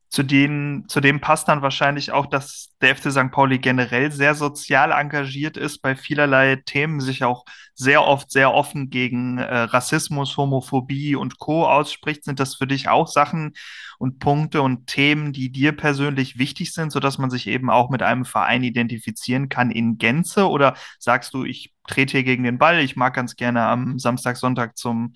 Zu, 0.09 0.23
denen, 0.23 0.87
zu 0.87 1.01
dem 1.01 1.19
passt 1.19 1.47
dann 1.47 1.61
wahrscheinlich 1.61 2.11
auch, 2.11 2.25
dass 2.27 2.69
der 2.81 2.95
FC 2.95 3.11
St. 3.11 3.31
Pauli 3.31 3.59
generell 3.59 4.11
sehr 4.11 4.35
sozial 4.35 4.91
engagiert 4.91 5.57
ist, 5.57 5.81
bei 5.81 5.95
vielerlei 5.95 6.57
Themen 6.65 7.01
sich 7.01 7.23
auch 7.23 7.45
sehr 7.73 8.03
oft 8.03 8.31
sehr 8.31 8.53
offen 8.53 8.89
gegen 8.89 9.37
äh, 9.37 9.55
Rassismus, 9.55 10.35
Homophobie 10.37 11.15
und 11.15 11.39
Co. 11.39 11.65
ausspricht. 11.67 12.23
Sind 12.23 12.39
das 12.39 12.55
für 12.55 12.67
dich 12.67 12.89
auch 12.89 13.07
Sachen 13.07 13.53
und 13.99 14.19
Punkte 14.19 14.61
und 14.61 14.87
Themen, 14.87 15.31
die 15.31 15.51
dir 15.51 15.73
persönlich 15.73 16.37
wichtig 16.37 16.73
sind, 16.73 16.91
sodass 16.91 17.17
man 17.17 17.29
sich 17.29 17.47
eben 17.47 17.69
auch 17.69 17.89
mit 17.89 18.01
einem 18.01 18.25
Verein 18.25 18.63
identifizieren 18.63 19.49
kann 19.49 19.69
in 19.71 19.97
Gänze? 19.97 20.49
Oder 20.49 20.75
sagst 20.99 21.33
du, 21.33 21.43
ich 21.43 21.73
trete 21.87 22.13
hier 22.13 22.23
gegen 22.23 22.43
den 22.43 22.57
Ball, 22.57 22.79
ich 22.79 22.95
mag 22.95 23.13
ganz 23.13 23.35
gerne 23.35 23.63
am 23.63 23.99
Samstag, 23.99 24.37
Sonntag 24.37 24.77
zum 24.77 25.13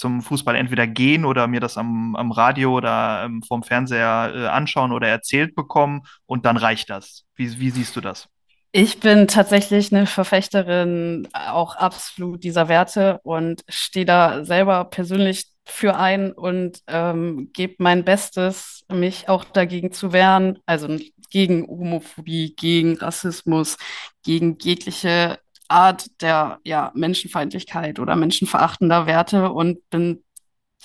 zum 0.00 0.22
Fußball 0.22 0.56
entweder 0.56 0.86
gehen 0.86 1.24
oder 1.26 1.46
mir 1.46 1.60
das 1.60 1.76
am, 1.76 2.16
am 2.16 2.32
Radio 2.32 2.72
oder 2.74 3.24
ähm, 3.24 3.42
vom 3.42 3.62
Fernseher 3.62 4.32
äh, 4.34 4.46
anschauen 4.46 4.92
oder 4.92 5.08
erzählt 5.08 5.54
bekommen 5.54 6.02
und 6.26 6.46
dann 6.46 6.56
reicht 6.56 6.88
das. 6.88 7.24
Wie, 7.34 7.60
wie 7.60 7.70
siehst 7.70 7.94
du 7.96 8.00
das? 8.00 8.26
Ich 8.72 9.00
bin 9.00 9.26
tatsächlich 9.26 9.92
eine 9.92 10.06
Verfechterin 10.06 11.28
auch 11.34 11.76
absolut 11.76 12.44
dieser 12.44 12.68
Werte 12.68 13.20
und 13.24 13.62
stehe 13.68 14.06
da 14.06 14.44
selber 14.44 14.84
persönlich 14.84 15.46
für 15.66 15.96
ein 15.96 16.32
und 16.32 16.80
ähm, 16.86 17.50
gebe 17.52 17.74
mein 17.78 18.04
Bestes, 18.04 18.84
mich 18.90 19.28
auch 19.28 19.44
dagegen 19.44 19.92
zu 19.92 20.12
wehren, 20.12 20.60
also 20.66 20.88
gegen 21.30 21.66
Homophobie, 21.66 22.54
gegen 22.56 22.96
Rassismus, 22.96 23.76
gegen 24.22 24.56
jegliche 24.60 25.38
Art 25.70 26.06
der 26.20 26.58
ja, 26.64 26.90
Menschenfeindlichkeit 26.94 27.98
oder 27.98 28.16
menschenverachtender 28.16 29.06
Werte 29.06 29.52
und 29.52 29.88
bin 29.90 30.24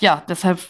ja 0.00 0.22
deshalb 0.28 0.60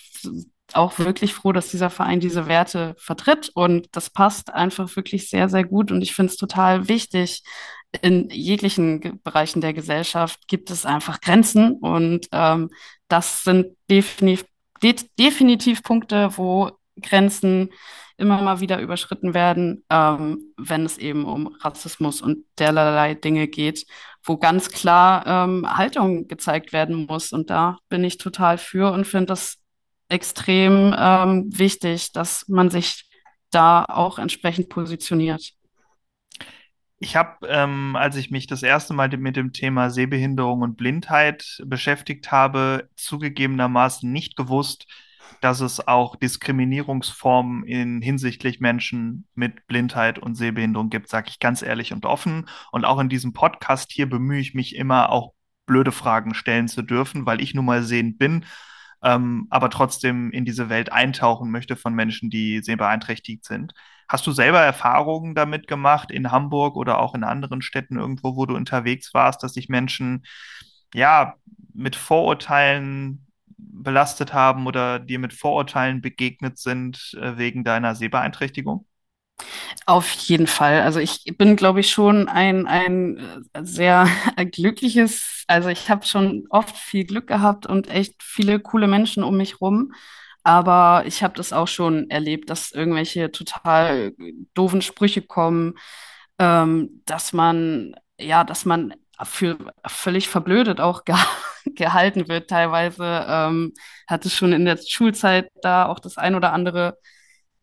auch 0.73 0.99
wirklich 0.99 1.35
froh, 1.35 1.53
dass 1.53 1.71
dieser 1.71 1.91
Verein 1.91 2.21
diese 2.21 2.49
Werte 2.49 2.95
vertritt 2.99 3.51
und 3.55 3.89
das 3.93 4.11
passt 4.11 4.53
einfach 4.53 4.95
wirklich 4.97 5.31
sehr, 5.31 5.49
sehr 5.49 5.65
gut 5.65 5.93
und 5.93 6.03
ich 6.03 6.15
finde 6.15 6.33
es 6.33 6.37
total 6.37 6.89
wichtig. 6.89 7.43
In 8.03 8.29
jeglichen 8.31 9.21
Bereichen 9.23 9.61
der 9.61 9.73
Gesellschaft 9.73 10.49
gibt 10.49 10.71
es 10.71 10.85
einfach 10.85 11.21
Grenzen 11.21 11.73
und 11.79 12.29
ähm, 12.33 12.71
das 13.09 13.45
sind 13.45 13.77
definitiv, 13.89 14.47
de 14.83 14.97
definitiv 15.19 15.83
Punkte, 15.83 16.31
wo 16.37 16.73
Grenzen 17.01 17.71
immer 18.17 18.41
mal 18.41 18.61
wieder 18.61 18.81
überschritten 18.81 19.35
werden, 19.35 19.85
ähm, 19.91 20.55
wenn 20.57 20.85
es 20.85 20.99
eben 20.99 21.25
um 21.25 21.49
Rassismus 21.61 22.23
und 22.23 22.45
derlei 22.59 23.15
Dinge 23.15 23.47
geht, 23.47 23.87
wo 24.23 24.39
ganz 24.39 24.71
klar 24.71 25.27
ähm, 25.27 25.67
Haltung 25.77 26.27
gezeigt 26.27 26.73
werden 26.73 27.07
muss. 27.07 27.33
Und 27.33 27.51
da 27.51 27.79
bin 27.89 28.05
ich 28.05 28.17
total 28.19 28.59
für 28.59 28.93
und 28.93 29.07
finde 29.07 29.27
das 29.27 29.59
extrem 30.09 30.95
ähm, 30.99 31.47
wichtig, 31.49 32.13
dass 32.13 32.49
man 32.49 32.71
sich 32.71 33.09
da 33.51 33.85
auch 33.85 34.19
entsprechend 34.19 34.69
positioniert. 34.69 35.53
Ich 36.99 37.15
habe, 37.15 37.47
ähm, 37.47 37.95
als 37.97 38.17
ich 38.17 38.31
mich 38.31 38.47
das 38.47 38.63
erste 38.63 38.95
Mal 38.95 39.09
mit 39.19 39.37
dem 39.37 39.53
Thema 39.53 39.91
Sehbehinderung 39.91 40.63
und 40.63 40.77
Blindheit 40.79 41.63
beschäftigt 41.67 42.33
habe, 42.33 42.89
zugegebenermaßen 42.97 44.11
nicht 44.11 44.37
gewusst, 44.37 44.87
dass 45.41 45.61
es 45.61 45.87
auch 45.87 46.17
Diskriminierungsformen 46.17 47.65
in 47.65 48.01
hinsichtlich 48.03 48.61
Menschen 48.61 49.27
mit 49.35 49.67
Blindheit 49.67 50.19
und 50.19 50.35
Sehbehinderung 50.35 50.91
gibt, 50.91 51.09
sage 51.09 51.29
ich 51.31 51.39
ganz 51.39 51.63
ehrlich 51.63 51.93
und 51.93 52.07
offen. 52.07 52.49
Und 52.73 52.85
auch 52.85 52.99
in 52.99 53.09
diesem 53.09 53.33
Podcast 53.33 53.93
hier 53.93 54.09
bemühe 54.09 54.41
ich 54.41 54.55
mich 54.55 54.77
immer 54.77 55.11
auch 55.11 55.33
blöde 55.67 55.93
Fragen 55.93 56.35
stellen 56.35 56.69
zu 56.69 56.83
dürfen, 56.83 57.27
weil 57.27 57.41
ich 57.41 57.55
nun 57.55 57.65
mal 57.65 57.83
sehend 57.83 58.19
bin, 58.19 58.45
ähm, 59.03 59.47
aber 59.51 59.69
trotzdem 59.71 60.31
in 60.31 60.45
diese 60.45 60.69
Welt 60.69 60.93
eintauchen 60.93 61.51
möchte 61.51 61.77
von 61.77 61.95
Menschen, 61.95 62.31
die 62.31 62.61
sehbeeinträchtigt 62.63 63.45
sind. 63.45 63.75
Hast 64.09 64.27
du 64.27 64.33
selber 64.33 64.61
Erfahrungen 64.61 65.35
damit 65.35 65.67
gemacht 65.67 66.13
in 66.13 66.31
Hamburg 66.31 66.77
oder 66.77 67.01
auch 67.01 67.15
in 67.15 67.25
anderen 67.25 67.61
Städten 67.61 67.97
irgendwo, 67.97 68.37
wo 68.37 68.47
du 68.47 68.55
unterwegs 68.55 69.13
warst, 69.15 69.43
dass 69.43 69.55
sich 69.55 69.69
Menschen 69.69 70.25
ja 70.95 71.35
mit 71.75 71.97
Vorurteilen 71.97 73.26
belastet 73.59 74.33
haben 74.35 74.67
oder 74.67 74.99
dir 74.99 75.19
mit 75.19 75.33
Vorurteilen 75.33 76.01
begegnet 76.01 76.59
sind 76.59 77.17
äh, 77.21 77.37
wegen 77.39 77.65
deiner 77.65 77.95
Sehbeeinträchtigung? 77.95 78.87
Auf 79.87 80.11
jeden 80.13 80.47
Fall. 80.47 80.83
Also 80.83 81.01
ich 81.01 81.25
bin, 81.39 81.57
glaube 81.57 81.81
ich, 81.81 81.91
schon 81.91 82.29
ein, 82.29 82.67
ein 82.67 83.19
äh, 83.53 83.63
sehr 83.65 84.09
glückliches, 84.53 85.45
also 85.47 85.69
ich 85.69 85.89
habe 85.91 86.05
schon 86.07 86.45
oft 86.51 86.77
viel 86.77 87.05
Glück 87.05 87.27
gehabt 87.27 87.67
und 87.67 87.89
echt 87.89 88.23
viele 88.23 88.61
coole 88.61 88.87
Menschen 88.89 89.23
um 89.23 89.37
mich 89.37 89.61
rum. 89.61 89.93
Aber 90.43 91.05
ich 91.07 91.23
habe 91.23 91.35
das 91.35 91.53
auch 91.53 91.67
schon 91.69 92.09
erlebt, 92.11 92.51
dass 92.51 92.71
irgendwelche 92.73 93.33
total 93.33 94.13
doofen 94.55 94.81
Sprüche 94.83 95.23
kommen, 95.23 95.75
ähm, 96.39 97.03
dass 97.07 97.33
man, 97.33 97.95
ja, 98.21 98.45
dass 98.45 98.65
man 98.65 98.95
für 99.25 99.59
völlig 99.87 100.29
verblödet 100.29 100.81
auch 100.81 101.05
ge 101.05 101.15
gehalten 101.75 102.29
wird. 102.29 102.49
Teilweise 102.51 103.27
ähm, 103.29 103.73
hatte 104.07 104.31
schon 104.31 104.53
in 104.53 104.65
der 104.65 104.79
Schulzeit 104.79 105.51
da 105.63 105.87
auch 105.87 105.99
das 105.99 106.19
ein 106.19 106.35
oder 106.35 106.53
andere, 106.53 106.99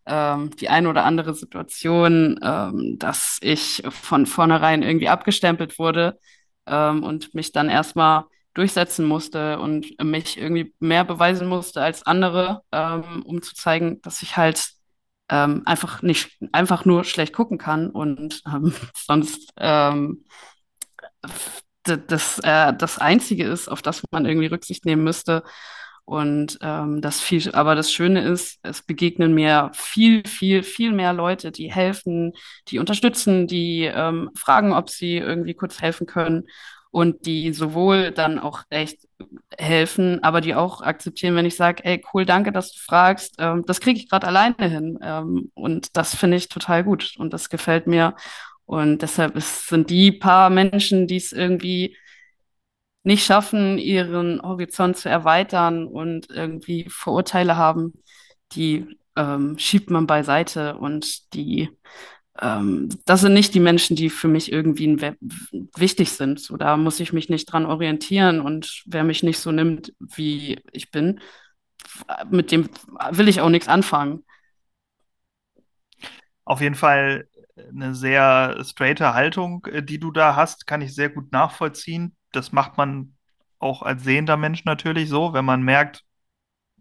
ähm, 0.05 0.51
die 0.57 0.69
ein 0.69 0.87
oder 0.87 1.05
andere 1.05 1.33
Situation, 1.33 2.39
ähm, 2.43 2.97
dass 2.99 3.37
ich 3.41 3.83
von 3.89 4.25
vornherein 4.25 4.83
irgendwie 4.83 5.09
abgestempelt 5.09 5.79
wurde 5.79 6.19
ähm, 6.65 7.03
und 7.03 7.33
mich 7.33 7.51
dann 7.51 7.69
erstmal 7.69 8.25
durchsetzen 8.53 9.05
musste 9.05 9.59
und 9.59 10.01
mich 10.03 10.37
irgendwie 10.37 10.73
mehr 10.79 11.03
beweisen 11.03 11.47
musste 11.47 11.81
als 11.81 12.05
andere, 12.05 12.61
ähm, 12.71 13.23
um 13.25 13.41
zu 13.41 13.55
zeigen, 13.55 14.01
dass 14.01 14.21
ich 14.21 14.37
halt 14.37 14.73
ähm, 15.29 15.63
einfach 15.65 16.01
nicht 16.01 16.37
einfach 16.51 16.85
nur 16.85 17.03
schlecht 17.03 17.33
gucken 17.33 17.57
kann 17.57 17.89
und 17.89 18.43
sonst 18.95 19.53
das, 21.83 22.39
äh, 22.39 22.73
das 22.73 22.97
Einzige 22.99 23.45
ist, 23.45 23.67
auf 23.67 23.81
das 23.81 24.03
man 24.11 24.25
irgendwie 24.25 24.47
Rücksicht 24.47 24.85
nehmen 24.85 25.03
müsste. 25.03 25.43
Und 26.05 26.57
ähm, 26.61 27.01
das 27.01 27.21
viel, 27.21 27.53
aber 27.55 27.75
das 27.75 27.91
Schöne 27.91 28.23
ist, 28.23 28.59
es 28.63 28.81
begegnen 28.81 29.33
mir 29.33 29.71
viel, 29.73 30.27
viel, 30.27 30.61
viel 30.63 30.91
mehr 30.91 31.13
Leute, 31.13 31.51
die 31.51 31.71
helfen, 31.71 32.33
die 32.67 32.79
unterstützen, 32.79 33.47
die 33.47 33.83
ähm, 33.85 34.29
fragen, 34.35 34.73
ob 34.73 34.89
sie 34.89 35.17
irgendwie 35.17 35.53
kurz 35.53 35.81
helfen 35.81 36.05
können 36.05 36.43
und 36.91 37.25
die 37.25 37.53
sowohl 37.53 38.11
dann 38.11 38.37
auch 38.37 38.63
echt 38.69 39.07
helfen, 39.57 40.21
aber 40.23 40.41
die 40.41 40.55
auch 40.55 40.81
akzeptieren, 40.81 41.35
wenn 41.35 41.45
ich 41.45 41.55
sage, 41.55 41.85
ey, 41.85 42.03
cool, 42.13 42.25
danke, 42.25 42.51
dass 42.51 42.73
du 42.73 42.79
fragst, 42.79 43.35
ähm, 43.39 43.63
das 43.65 43.79
kriege 43.79 43.97
ich 43.99 44.09
gerade 44.09 44.27
alleine 44.27 44.55
hin. 44.67 44.99
Ähm, 45.01 45.51
und 45.53 45.95
das 45.95 46.15
finde 46.15 46.37
ich 46.37 46.49
total 46.49 46.83
gut 46.83 47.15
und 47.17 47.33
das 47.33 47.49
gefällt 47.49 47.87
mir. 47.87 48.15
Und 48.65 49.01
deshalb 49.01 49.35
ist, 49.35 49.67
sind 49.67 49.89
die 49.89 50.11
paar 50.11 50.49
Menschen, 50.49 51.07
die 51.07 51.17
es 51.17 51.31
irgendwie 51.31 51.95
nicht 53.03 53.25
schaffen, 53.25 53.77
ihren 53.77 54.41
Horizont 54.41 54.97
zu 54.97 55.09
erweitern 55.09 55.85
und 55.87 56.29
irgendwie 56.29 56.87
Vorurteile 56.89 57.57
haben, 57.57 57.93
die 58.53 58.85
ähm, 59.15 59.57
schiebt 59.59 59.89
man 59.89 60.07
beiseite 60.07 60.77
und 60.77 61.33
die 61.33 61.69
ähm, 62.41 62.89
das 63.05 63.21
sind 63.21 63.33
nicht 63.33 63.53
die 63.53 63.59
Menschen, 63.59 63.95
die 63.95 64.09
für 64.09 64.27
mich 64.27 64.51
irgendwie 64.51 64.97
wichtig 65.75 66.11
sind. 66.11 66.39
So, 66.39 66.57
da 66.57 66.77
muss 66.77 66.99
ich 66.99 67.13
mich 67.13 67.29
nicht 67.29 67.45
dran 67.45 67.65
orientieren 67.65 68.41
und 68.41 68.83
wer 68.85 69.03
mich 69.03 69.21
nicht 69.23 69.37
so 69.37 69.51
nimmt, 69.51 69.93
wie 69.99 70.59
ich 70.71 70.89
bin, 70.89 71.19
mit 72.29 72.51
dem 72.51 72.69
will 73.11 73.27
ich 73.27 73.41
auch 73.41 73.49
nichts 73.49 73.67
anfangen. 73.67 74.23
Auf 76.45 76.59
jeden 76.59 76.75
Fall 76.75 77.27
eine 77.57 77.93
sehr 77.95 78.63
straighte 78.63 79.13
Haltung, 79.13 79.65
äh, 79.65 79.83
die 79.83 79.99
du 79.99 80.11
da 80.11 80.35
hast, 80.35 80.67
kann 80.67 80.81
ich 80.81 80.95
sehr 80.95 81.09
gut 81.09 81.31
nachvollziehen. 81.31 82.15
Das 82.31 82.51
macht 82.51 82.77
man 82.77 83.15
auch 83.59 83.81
als 83.81 84.03
sehender 84.03 84.37
Mensch 84.37 84.65
natürlich 84.65 85.09
so, 85.09 85.33
wenn 85.33 85.45
man 85.45 85.63
merkt, 85.63 86.03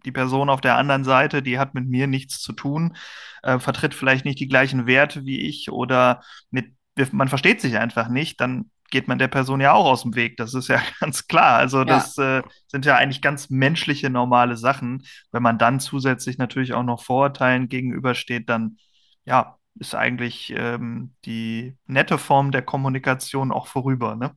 die 0.05 0.13
Person 0.13 0.51
auf 0.51 0.61
der 0.61 0.77
anderen 0.77 1.05
Seite, 1.05 1.43
die 1.43 1.59
hat 1.59 1.75
mit 1.75 1.89
mir 1.89 2.07
nichts 2.09 2.41
zu 2.41 2.53
tun, 2.53 2.97
äh, 3.43 3.59
vertritt 3.59 3.95
vielleicht 3.95 4.25
nicht 4.25 4.41
die 4.41 4.49
gleichen 4.49 4.87
Werte 4.87 5.25
wie 5.25 5.41
ich 5.41 5.71
oder 5.71 6.23
mit, 6.51 6.75
man 7.13 7.29
versteht 7.29 7.61
sich 7.61 7.79
einfach 7.79 8.09
nicht, 8.09 8.41
dann 8.41 8.71
geht 8.91 9.09
man 9.09 9.19
der 9.19 9.29
Person 9.29 9.61
ja 9.61 9.73
auch 9.73 9.87
aus 9.87 10.03
dem 10.03 10.15
Weg. 10.15 10.37
Das 10.37 10.55
ist 10.55 10.69
ja 10.69 10.83
ganz 11.01 11.27
klar. 11.27 11.57
Also 11.57 11.85
das 11.85 12.17
ja. 12.17 12.39
äh, 12.39 12.43
sind 12.67 12.85
ja 12.85 12.97
eigentlich 12.97 13.23
ganz 13.23 13.49
menschliche, 13.49 14.11
normale 14.11 14.57
Sachen. 14.57 15.05
Wenn 15.31 15.43
man 15.43 15.59
dann 15.59 15.81
zusätzlich 15.81 16.37
natürlich 16.39 16.75
auch 16.75 16.83
noch 16.83 17.03
Vorurteilen 17.03 17.69
gegenübersteht, 17.69 18.49
dann 18.49 18.77
ja, 19.25 19.57
ist 19.77 19.95
eigentlich 19.95 20.53
ähm, 20.57 21.15
die 21.25 21.77
nette 21.87 22.19
Form 22.19 22.53
der 22.53 22.63
Kommunikation 22.63 23.53
auch 23.53 23.67
vorüber, 23.67 24.17
ne? 24.17 24.37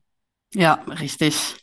Ja, 0.54 0.74
richtig. 0.88 1.56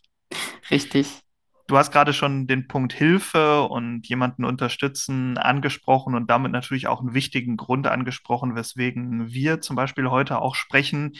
Richtig. 0.70 1.22
Du 1.68 1.78
hast 1.78 1.92
gerade 1.92 2.12
schon 2.12 2.46
den 2.46 2.66
Punkt 2.66 2.92
Hilfe 2.92 3.62
und 3.62 4.06
jemanden 4.08 4.44
unterstützen 4.44 5.38
angesprochen 5.38 6.14
und 6.14 6.28
damit 6.28 6.52
natürlich 6.52 6.88
auch 6.88 7.00
einen 7.00 7.14
wichtigen 7.14 7.56
Grund 7.56 7.86
angesprochen, 7.86 8.54
weswegen 8.56 9.32
wir 9.32 9.60
zum 9.60 9.76
Beispiel 9.76 10.10
heute 10.10 10.40
auch 10.40 10.54
sprechen. 10.54 11.12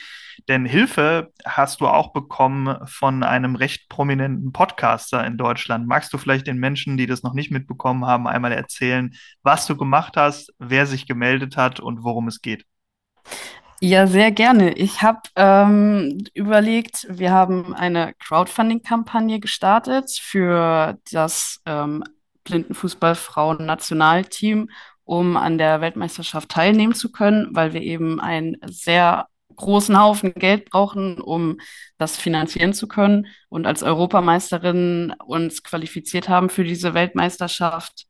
Denn 0.49 0.67
Hilfe 0.67 1.33
hast 1.45 1.81
du 1.81 1.87
auch 1.87 2.13
bekommen 2.13 2.77
von 2.87 3.23
einem 3.23 3.55
recht 3.57 3.89
prominenten 3.89 4.53
Podcaster 4.53 5.25
in 5.25 5.39
Deutschland. 5.39 5.87
Magst 5.87 6.13
du 6.13 6.19
vielleicht 6.19 6.47
den 6.47 6.59
Menschen, 6.59 6.97
die 6.97 7.07
das 7.07 7.23
noch 7.23 7.35
nicht 7.35 7.51
mitbekommen 7.51 8.05
haben, 8.05 8.27
einmal 8.27 8.53
erzählen, 8.53 9.15
was 9.43 9.67
du 9.67 9.77
gemacht 9.77 10.17
hast, 10.17 10.53
wer 10.59 10.87
sich 10.87 11.07
gemeldet 11.07 11.57
hat 11.57 11.81
und 11.81 12.03
worum 12.03 12.29
es 12.29 12.43
geht? 12.43 12.67
Ja, 13.85 14.07
sehr 14.07 14.31
gerne. 14.31 14.75
Ich 14.75 15.03
habe 15.03 15.23
ähm, 15.35 16.23
überlegt, 16.35 17.05
wir 17.11 17.33
haben 17.33 17.75
eine 17.75 18.15
Crowdfunding-Kampagne 18.15 19.41
gestartet 19.41 20.09
für 20.23 21.01
das 21.11 21.61
ähm, 21.67 22.05
Blindenfußballfrauen-Nationalteam, 22.45 24.71
um 25.03 25.37
an 25.37 25.59
der 25.59 25.81
Weltmeisterschaft 25.81 26.49
teilnehmen 26.51 26.95
zu 26.95 27.11
können, 27.11 27.49
weil 27.57 27.73
wir 27.73 27.83
eben 27.83 28.21
einen 28.21 28.57
sehr 28.67 29.27
großen 29.57 29.99
Haufen 29.99 30.33
Geld 30.35 30.71
brauchen, 30.71 31.21
um 31.21 31.59
das 31.99 32.17
finanzieren 32.17 32.75
zu 32.75 32.87
können 32.87 33.27
und 33.49 33.67
als 33.67 33.83
Europameisterin 33.83 35.13
uns 35.27 35.65
qualifiziert 35.65 36.29
haben 36.29 36.51
für 36.51 36.63
diese 36.63 36.95
Weltmeisterschaft 36.95 38.07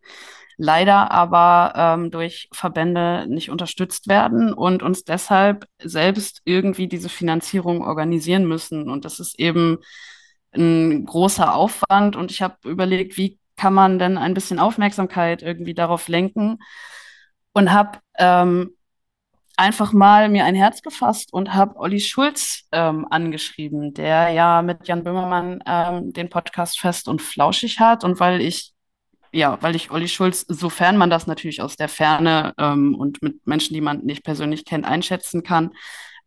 leider 0.57 1.11
aber 1.11 1.73
ähm, 1.77 2.11
durch 2.11 2.49
Verbände 2.53 3.27
nicht 3.29 3.51
unterstützt 3.51 4.09
werden 4.09 4.53
und 4.53 4.83
uns 4.83 5.05
deshalb 5.05 5.67
selbst 5.83 6.41
irgendwie 6.45 6.89
diese 6.89 7.09
Finanzierung 7.09 7.83
organisieren 7.83 8.47
müssen. 8.47 8.91
Und 8.91 9.05
das 9.05 9.21
ist 9.21 9.39
eben 9.39 9.79
ein 10.53 11.05
großer 11.07 11.55
Aufwand. 11.55 12.17
Und 12.17 12.31
ich 12.31 12.43
habe 12.43 12.57
überlegt, 12.69 13.17
wie 13.17 13.39
kann 13.57 13.75
man 13.75 13.99
denn 13.99 14.19
ein 14.19 14.35
bisschen 14.35 14.59
Aufmerksamkeit 14.59 15.43
irgendwie 15.43 15.75
darauf 15.75 16.09
lenken 16.09 16.59
und 17.53 17.73
habe 17.73 17.99
ähm, 18.19 18.75
einfach 19.57 19.93
mal 19.93 20.29
mir 20.29 20.45
ein 20.45 20.55
Herz 20.55 20.83
gefasst 20.83 21.33
und 21.33 21.55
habe 21.55 21.77
Olli 21.77 22.01
Schulz 22.01 22.67
ähm, 22.73 23.07
angeschrieben, 23.11 23.95
der 23.95 24.31
ja 24.31 24.63
mit 24.63 24.89
Jan 24.89 25.05
Böhmermann 25.05 25.63
ähm, 25.67 26.13
den 26.13 26.29
Podcast 26.29 26.81
Fest 26.81 27.09
und 27.09 27.23
Flauschig 27.23 27.79
hat. 27.79 28.05
Und 28.05 28.19
weil 28.21 28.41
ich 28.41 28.73
ja, 29.33 29.59
weil 29.63 29.75
ich 29.75 29.91
Olli 29.91 30.09
Schulz, 30.09 30.45
sofern 30.49 30.97
man 30.97 31.11
das 31.11 31.27
natürlich 31.27 31.63
aus 31.63 31.77
der 31.77 31.89
Ferne 31.89 32.55
ähm, 32.59 32.95
und 32.95 33.23
mit 33.23 33.47
Menschen, 33.47 33.75
die 33.75 33.81
man 33.81 34.01
nicht 34.05 34.25
persönlich 34.25 34.65
kennt, 34.65 34.85
einschätzen 34.85 35.43
kann, 35.43 35.73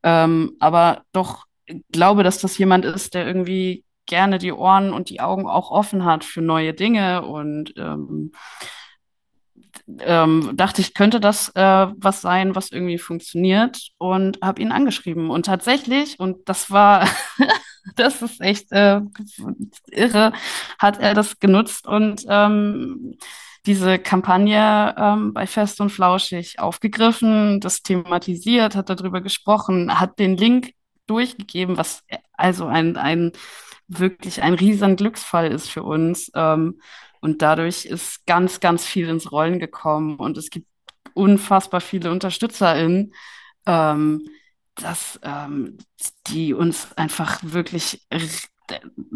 ähm, 0.03 0.55
aber 0.59 1.03
doch 1.11 1.45
glaube, 1.91 2.23
dass 2.23 2.39
das 2.39 2.57
jemand 2.57 2.85
ist, 2.85 3.13
der 3.13 3.25
irgendwie 3.25 3.83
gerne 4.05 4.37
die 4.37 4.51
Ohren 4.51 4.93
und 4.93 5.09
die 5.09 5.19
Augen 5.19 5.47
auch 5.47 5.71
offen 5.71 6.05
hat 6.05 6.23
für 6.23 6.41
neue 6.41 6.73
Dinge 6.73 7.25
und 7.25 7.73
ähm, 7.77 8.31
ähm, 9.99 10.51
dachte 10.55 10.81
ich, 10.81 10.93
könnte 10.93 11.19
das 11.19 11.49
äh, 11.55 11.87
was 11.97 12.21
sein, 12.21 12.55
was 12.55 12.71
irgendwie 12.71 12.97
funktioniert 12.97 13.89
und 13.97 14.39
habe 14.41 14.61
ihn 14.61 14.71
angeschrieben. 14.71 15.29
Und 15.29 15.45
tatsächlich, 15.45 16.19
und 16.19 16.47
das 16.49 16.71
war, 16.71 17.07
das 17.95 18.21
ist 18.21 18.41
echt 18.41 18.71
äh, 18.71 19.01
irre, 19.91 20.33
hat 20.79 20.99
er 20.99 21.13
das 21.13 21.39
genutzt 21.39 21.87
und 21.87 22.25
ähm, 22.27 23.17
diese 23.65 23.97
Kampagne 23.97 24.95
ähm, 24.97 25.33
bei 25.33 25.47
Fest 25.47 25.81
und 25.81 25.89
Flauschig 25.89 26.59
aufgegriffen, 26.59 27.59
das 27.59 27.81
thematisiert, 27.81 28.75
hat 28.75 28.89
darüber 28.89 29.21
gesprochen, 29.21 29.99
hat 29.99 30.19
den 30.19 30.37
Link 30.37 30.73
durchgegeben, 31.07 31.77
was 31.77 32.03
also 32.33 32.65
ein, 32.67 32.97
ein 32.97 33.31
wirklich 33.87 34.41
ein 34.41 34.53
riesen 34.53 34.95
Glücksfall 34.95 35.51
ist 35.51 35.69
für 35.69 35.83
uns. 35.83 36.31
Ähm, 36.35 36.79
und 37.25 37.41
dadurch 37.41 37.85
ist 37.85 38.27
ganz, 38.27 38.59
ganz 38.59 38.85
viel 38.85 39.09
ins 39.09 39.31
Rollen 39.31 39.57
gekommen 39.57 40.17
und 40.17 40.37
es 40.37 40.51
gibt 40.51 40.67
unfassbar 41.15 41.81
viele 41.81 42.11
UnterstützerInnen, 42.11 43.15
ähm, 43.65 44.29
dass, 44.75 45.19
ähm, 45.23 45.79
die 46.27 46.53
uns 46.53 46.95
einfach 46.95 47.39
wirklich 47.41 48.05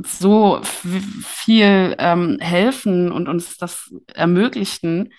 so 0.03 0.59
viel 0.63 1.95
ähm, 1.99 2.39
helfen 2.39 3.11
und 3.11 3.27
uns 3.27 3.57
das 3.57 3.93
ermöglichen, 4.15 5.13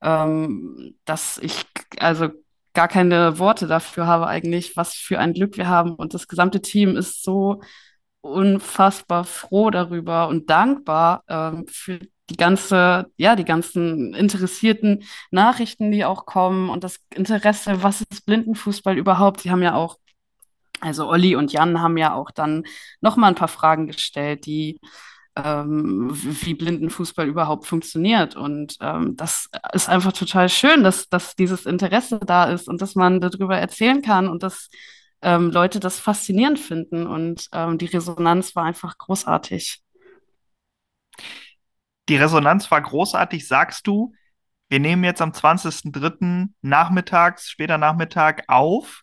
ähm, 0.00 0.94
dass 1.04 1.36
ich 1.36 1.66
also 1.98 2.30
gar 2.72 2.88
keine 2.88 3.38
Worte 3.38 3.66
dafür 3.66 4.06
habe 4.06 4.28
eigentlich, 4.28 4.78
was 4.78 4.94
für 4.94 5.18
ein 5.18 5.34
Glück 5.34 5.58
wir 5.58 5.68
haben. 5.68 5.94
Und 5.94 6.14
das 6.14 6.26
gesamte 6.26 6.62
Team 6.62 6.96
ist 6.96 7.22
so 7.22 7.60
unfassbar 8.22 9.24
froh 9.24 9.68
darüber 9.68 10.28
und 10.28 10.48
dankbar 10.48 11.22
ähm, 11.28 11.66
für 11.68 12.00
die 12.30 12.36
ganze, 12.36 13.06
ja, 13.16 13.36
die 13.36 13.44
ganzen 13.44 14.14
interessierten 14.14 15.04
Nachrichten, 15.30 15.90
die 15.90 16.04
auch 16.04 16.26
kommen 16.26 16.70
und 16.70 16.84
das 16.84 17.00
Interesse, 17.14 17.82
was 17.82 18.00
ist 18.02 18.24
Blindenfußball 18.26 18.96
überhaupt? 18.96 19.44
Die 19.44 19.50
haben 19.50 19.62
ja 19.62 19.74
auch, 19.74 19.98
also 20.80 21.08
Olli 21.08 21.36
und 21.36 21.52
Jan 21.52 21.80
haben 21.82 21.96
ja 21.98 22.14
auch 22.14 22.30
dann 22.30 22.64
nochmal 23.00 23.30
ein 23.30 23.36
paar 23.36 23.48
Fragen 23.48 23.86
gestellt, 23.88 24.46
die 24.46 24.80
ähm, 25.36 26.10
wie 26.12 26.54
Blindenfußball 26.54 27.26
überhaupt 27.26 27.66
funktioniert. 27.66 28.36
Und 28.36 28.76
ähm, 28.80 29.16
das 29.16 29.48
ist 29.72 29.88
einfach 29.88 30.12
total 30.12 30.48
schön, 30.48 30.82
dass, 30.84 31.08
dass 31.08 31.34
dieses 31.36 31.66
Interesse 31.66 32.20
da 32.20 32.44
ist 32.50 32.68
und 32.68 32.80
dass 32.82 32.94
man 32.94 33.20
darüber 33.20 33.56
erzählen 33.58 34.02
kann 34.02 34.28
und 34.28 34.42
dass 34.42 34.68
ähm, 35.22 35.50
Leute 35.50 35.80
das 35.80 35.98
faszinierend 36.00 36.58
finden. 36.58 37.06
Und 37.06 37.48
ähm, 37.52 37.78
die 37.78 37.86
Resonanz 37.86 38.56
war 38.56 38.64
einfach 38.64 38.98
großartig. 38.98 39.82
Die 42.10 42.16
Resonanz 42.16 42.68
war 42.72 42.80
großartig, 42.80 43.46
sagst 43.46 43.86
du. 43.86 44.12
Wir 44.68 44.80
nehmen 44.80 45.04
jetzt 45.04 45.22
am 45.22 45.30
20.03. 45.30 46.48
nachmittags, 46.60 47.48
später 47.48 47.78
Nachmittag 47.78 48.42
auf. 48.48 49.02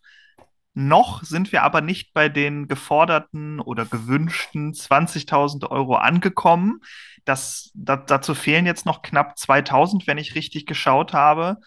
Noch 0.74 1.24
sind 1.24 1.54
wir 1.54 1.64
aber 1.64 1.80
nicht 1.80 2.14
bei 2.14 2.28
den 2.28 2.68
geforderten 2.68 3.62
oder 3.62 3.86
gewünschten 3.86 4.74
20.000 4.74 5.72
Euro 5.72 5.96
angekommen. 5.96 6.82
Das, 7.24 7.72
da, 7.76 7.96
dazu 7.96 8.36
fehlen 8.36 8.66
jetzt 8.66 8.86
noch 8.86 9.02
knapp 9.02 9.36
2.000, 9.38 10.06
wenn 10.06 10.18
ich 10.18 10.36
richtig 10.36 10.66
geschaut 10.66 11.14
habe. 11.14 11.60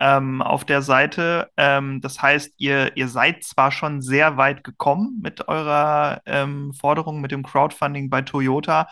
ähm, 0.00 0.42
auf 0.42 0.64
der 0.64 0.82
Seite. 0.82 1.50
Ähm, 1.56 2.00
das 2.00 2.22
heißt, 2.22 2.54
ihr, 2.58 2.96
ihr 2.96 3.08
seid 3.08 3.44
zwar 3.44 3.70
schon 3.70 4.02
sehr 4.02 4.36
weit 4.38 4.64
gekommen 4.64 5.20
mit 5.22 5.48
eurer 5.48 6.22
ähm, 6.26 6.72
Forderung, 6.74 7.20
mit 7.20 7.32
dem 7.32 7.42
Crowdfunding 7.42 8.10
bei 8.10 8.22
Toyota, 8.22 8.88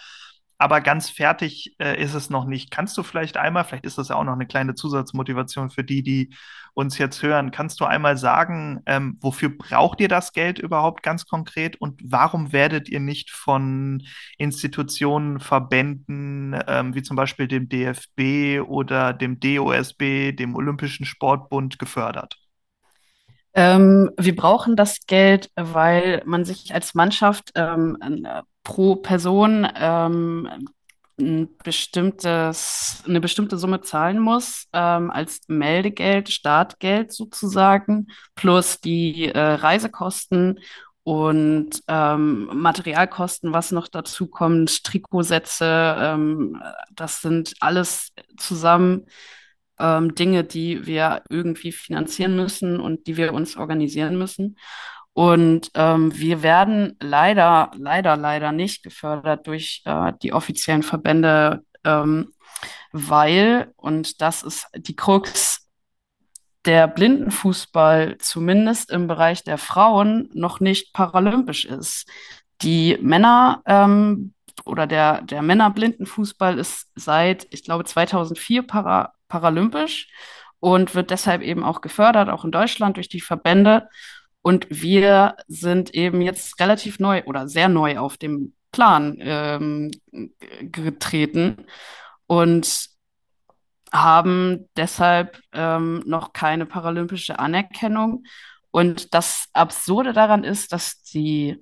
aber 0.59 0.81
ganz 0.81 1.11
fertig 1.11 1.75
äh, 1.79 2.01
ist 2.01 2.15
es 2.15 2.31
noch 2.31 2.45
nicht. 2.45 2.71
Kannst 2.71 2.97
du 2.97 3.03
vielleicht 3.03 3.37
einmal, 3.37 3.65
vielleicht 3.65 3.87
ist 3.87 3.99
das 3.99 4.09
ja 4.09 4.17
auch 4.17 4.25
noch 4.25 4.35
eine 4.35 4.47
kleine 4.47 4.75
Zusatzmotivation 4.75 5.71
für 5.71 5.85
die, 5.85 6.03
die 6.03 6.35
uns 6.75 6.99
jetzt 6.99 7.23
hören, 7.23 7.53
kannst 7.53 7.81
du 7.81 7.85
einmal 7.85 8.17
sagen, 8.17 8.83
ähm, 8.87 9.17
wofür 9.21 9.49
braucht 9.49 10.01
ihr 10.01 10.09
das 10.09 10.33
Geld 10.33 10.59
überhaupt 10.59 11.03
ganz 11.03 11.25
konkret 11.25 11.81
und 11.81 12.01
warum 12.05 12.53
werdet 12.53 12.89
ihr 12.89 13.01
nicht 13.01 13.31
von 13.31 14.03
Institutionen, 14.39 15.39
Verbänden, 15.39 16.59
ähm, 16.67 16.95
wie 16.95 17.03
zum 17.03 17.17
Beispiel 17.17 17.47
dem 17.47 17.69
DFB 17.69 18.61
oder 18.69 19.13
dem 19.13 19.39
DOSB, 19.39 20.33
dem 20.33 20.57
Olympischen 20.57 21.07
Sportbund, 21.07 21.79
gefördert? 21.79 22.39
Ähm, 23.55 24.11
wir 24.19 24.35
brauchen 24.35 24.75
das 24.75 25.07
Geld, 25.07 25.51
weil 25.55 26.23
man 26.27 26.45
sich 26.45 26.75
als 26.75 26.95
Mannschaft 26.95 27.53
ähm, 27.55 27.97
äh, 28.03 28.43
pro 28.65 28.97
Person 28.97 29.69
ähm, 29.77 30.49
ein 31.19 31.49
bestimmtes, 31.63 33.03
eine 33.07 33.21
bestimmte 33.21 33.57
Summe 33.57 33.81
zahlen 33.83 34.19
muss, 34.19 34.67
ähm, 34.73 35.11
als 35.11 35.43
Meldegeld, 35.47 36.31
Startgeld 36.31 37.13
sozusagen, 37.13 38.09
plus 38.35 38.81
die 38.81 39.27
äh, 39.27 39.39
Reisekosten 39.39 40.59
und 41.05 41.83
ähm, 41.87 42.47
Materialkosten, 42.53 43.53
was 43.53 43.71
noch 43.71 43.89
dazu 43.89 44.27
kommt, 44.27 44.85
Trikotsätze, 44.85 45.97
ähm, 45.99 46.61
das 46.93 47.21
sind 47.21 47.55
alles 47.61 48.13
zusammen 48.39 49.07
ähm, 49.79 50.15
Dinge, 50.15 50.45
die 50.45 50.87
wir 50.87 51.23
irgendwie 51.29 51.73
finanzieren 51.73 52.37
müssen 52.37 52.81
und 52.81 53.07
die 53.07 53.17
wir 53.17 53.35
uns 53.35 53.57
organisieren 53.57 54.17
müssen. 54.17 54.57
Und 55.15 55.71
ähm, 55.75 56.17
wir 56.17 56.43
werden 56.43 56.97
leider, 57.01 57.71
leider, 57.77 58.17
leider 58.17 58.53
nicht 58.53 58.83
gefördert 58.83 59.47
durch 59.47 59.83
äh, 59.85 60.13
die 60.23 60.33
offiziellen 60.33 60.83
Verbände, 60.83 61.65
ähm, 61.85 62.33
weil, 62.93 63.73
und 63.77 64.21
das 64.21 64.43
ist 64.43 64.67
die 64.77 64.97
Krux, 64.97 65.65
der 66.65 66.89
Blindenfußball 66.89 68.19
zumindest 68.19 68.91
im 68.91 69.07
Bereich 69.07 69.45
der 69.45 69.59
Frauen 69.59 70.31
noch 70.33 70.61
nicht 70.61 70.93
paralympisch 70.93 71.65
ist. 71.65 72.09
Die 72.63 72.99
Männer 73.01 73.63
ähm, 73.67 74.35
oder 74.65 74.87
der, 74.87 75.23
der 75.23 75.43
Männerblindenfußball 75.43 76.59
ist 76.59 76.91
seit, 76.95 77.47
ich 77.51 77.65
glaube, 77.65 77.85
2004 77.85 78.67
para 78.67 79.13
paralympisch 79.29 80.09
und 80.61 80.95
wird 80.95 81.11
deshalb 81.11 81.43
eben 81.43 81.65
auch 81.65 81.81
gefördert, 81.81 82.29
auch 82.29 82.45
in 82.45 82.53
Deutschland 82.53 82.97
durch 82.97 83.09
die 83.09 83.21
Verbände. 83.21 83.89
Und 84.45 84.67
wir 84.69 85.37
sind 85.49 85.95
eben 85.95 86.21
jetzt 86.21 86.61
relativ 86.61 86.99
neu 86.99 87.23
oder 87.25 87.49
sehr 87.49 87.71
neu 87.71 87.97
auf 87.97 88.19
dem 88.19 88.53
Plan 88.73 89.17
ähm, 89.21 89.91
getreten 90.61 91.65
und 92.27 92.91
haben 93.91 94.69
deshalb 94.77 95.41
ähm, 95.53 96.03
noch 96.05 96.35
keine 96.35 96.67
paralympische 96.67 97.39
Anerkennung. 97.39 98.25
Und 98.71 99.15
das 99.15 99.49
Absurde 99.55 100.13
daran 100.13 100.45
ist, 100.45 100.75
dass 100.75 101.03
die, 101.03 101.57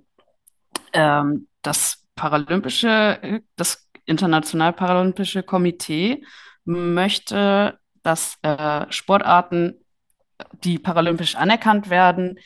ähm, 0.92 1.46
das 1.62 2.04
Paralympische, 2.16 3.42
das 3.54 3.88
International 4.06 4.72
Paralympische 4.72 5.44
Komitee 5.44 6.24
möchte, 6.64 7.78
dass 8.02 8.38
äh, 8.42 8.90
Sportarten, 8.90 9.84
die 10.64 10.80
paralympisch 10.80 11.36
anerkannt 11.36 11.88
werden, 11.88 12.40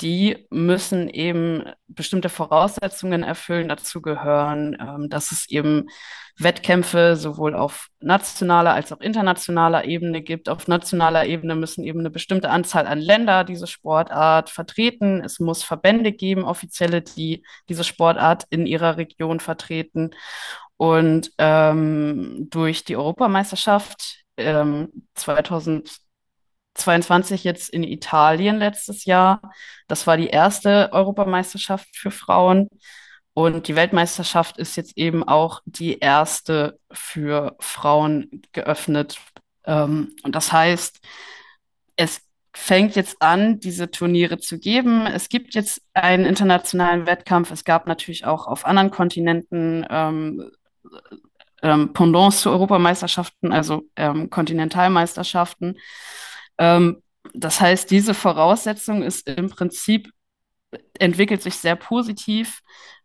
die 0.00 0.46
müssen 0.50 1.08
eben 1.08 1.64
bestimmte 1.88 2.28
Voraussetzungen 2.28 3.22
erfüllen. 3.22 3.68
Dazu 3.68 4.00
gehören, 4.00 4.76
ähm, 4.80 5.08
dass 5.08 5.32
es 5.32 5.48
eben 5.48 5.88
Wettkämpfe 6.38 7.16
sowohl 7.16 7.54
auf 7.54 7.88
nationaler 8.00 8.72
als 8.74 8.92
auch 8.92 9.00
internationaler 9.00 9.84
Ebene 9.86 10.22
gibt. 10.22 10.48
Auf 10.48 10.68
nationaler 10.68 11.26
Ebene 11.26 11.56
müssen 11.56 11.82
eben 11.82 11.98
eine 11.98 12.10
bestimmte 12.10 12.50
Anzahl 12.50 12.86
an 12.86 13.00
Länder 13.00 13.42
diese 13.42 13.66
Sportart 13.66 14.50
vertreten. 14.50 15.22
Es 15.24 15.40
muss 15.40 15.64
Verbände 15.64 16.12
geben, 16.12 16.44
offizielle, 16.44 17.02
die 17.02 17.44
diese 17.68 17.82
Sportart 17.82 18.44
in 18.50 18.66
ihrer 18.66 18.96
Region 18.98 19.40
vertreten. 19.40 20.10
Und 20.76 21.32
ähm, 21.38 22.46
durch 22.50 22.84
die 22.84 22.96
Europameisterschaft 22.96 24.22
ähm, 24.36 25.08
2022 26.78 27.44
jetzt 27.44 27.70
in 27.70 27.82
Italien 27.82 28.58
letztes 28.58 29.04
Jahr, 29.04 29.40
das 29.88 30.06
war 30.06 30.16
die 30.16 30.28
erste 30.28 30.92
Europameisterschaft 30.92 31.88
für 31.96 32.10
Frauen. 32.10 32.68
Und 33.34 33.68
die 33.68 33.76
Weltmeisterschaft 33.76 34.58
ist 34.58 34.76
jetzt 34.76 34.98
eben 34.98 35.22
auch 35.22 35.60
die 35.64 35.98
erste 35.98 36.78
für 36.90 37.56
Frauen 37.60 38.42
geöffnet. 38.52 39.18
Ähm, 39.64 40.16
und 40.24 40.34
das 40.34 40.52
heißt, 40.52 40.98
es 41.94 42.20
fängt 42.52 42.96
jetzt 42.96 43.22
an, 43.22 43.60
diese 43.60 43.90
Turniere 43.90 44.38
zu 44.38 44.58
geben. 44.58 45.06
Es 45.06 45.28
gibt 45.28 45.54
jetzt 45.54 45.82
einen 45.94 46.24
internationalen 46.24 47.06
Wettkampf. 47.06 47.52
Es 47.52 47.64
gab 47.64 47.86
natürlich 47.86 48.24
auch 48.24 48.48
auf 48.48 48.64
anderen 48.66 48.90
Kontinenten 48.90 49.86
ähm, 49.88 50.50
ähm, 51.62 51.92
Pendants 51.92 52.40
zu 52.40 52.50
Europameisterschaften, 52.50 53.52
also 53.52 53.84
ähm, 53.96 54.30
Kontinentalmeisterschaften. 54.30 55.78
Ähm, 56.58 57.02
das 57.34 57.60
heißt, 57.60 57.90
diese 57.90 58.14
Voraussetzung 58.14 59.02
ist 59.02 59.28
im 59.28 59.50
Prinzip, 59.50 60.10
entwickelt 60.98 61.42
sich 61.42 61.54
sehr 61.56 61.76
positiv. 61.76 62.60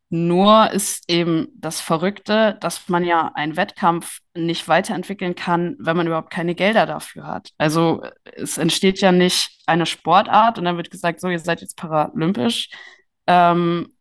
Nur 0.09 0.69
ist 0.71 1.09
eben 1.09 1.47
das 1.55 1.81
Verrückte, 1.81 2.57
dass 2.61 2.87
man 2.87 3.03
ja 3.03 3.31
einen 3.33 3.57
Wettkampf 3.57 4.19
nicht 4.35 4.67
weiterentwickeln 4.67 5.33
kann, 5.33 5.75
wenn 5.79 5.97
man 5.97 6.05
überhaupt 6.05 6.29
keine 6.29 6.53
Gelder 6.53 6.85
dafür 6.85 7.25
hat. 7.25 7.49
Also 7.57 8.03
es 8.23 8.59
entsteht 8.59 8.99
ja 9.01 9.11
nicht 9.11 9.61
eine 9.65 9.87
Sportart 9.87 10.59
und 10.59 10.65
dann 10.65 10.77
wird 10.77 10.91
gesagt, 10.91 11.19
so, 11.19 11.29
ihr 11.29 11.39
seid 11.39 11.61
jetzt 11.61 11.77
paralympisch. 11.77 12.69
Ähm, 13.25 13.93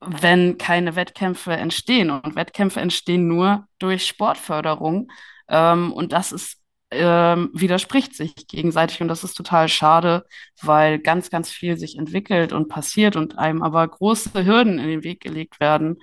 wenn 0.00 0.58
keine 0.58 0.96
Wettkämpfe 0.96 1.52
entstehen. 1.52 2.10
Und 2.10 2.36
Wettkämpfe 2.36 2.80
entstehen 2.80 3.26
nur 3.28 3.66
durch 3.78 4.06
Sportförderung. 4.06 5.10
Ähm, 5.48 5.92
und 5.92 6.12
das 6.12 6.32
ist, 6.32 6.57
ähm, 6.90 7.50
widerspricht 7.52 8.14
sich 8.14 8.34
gegenseitig. 8.46 9.00
Und 9.02 9.08
das 9.08 9.24
ist 9.24 9.34
total 9.34 9.68
schade, 9.68 10.24
weil 10.62 10.98
ganz, 10.98 11.30
ganz 11.30 11.50
viel 11.50 11.76
sich 11.76 11.98
entwickelt 11.98 12.52
und 12.52 12.68
passiert 12.68 13.16
und 13.16 13.38
einem 13.38 13.62
aber 13.62 13.86
große 13.86 14.44
Hürden 14.44 14.78
in 14.78 14.88
den 14.88 15.04
Weg 15.04 15.20
gelegt 15.20 15.60
werden, 15.60 15.98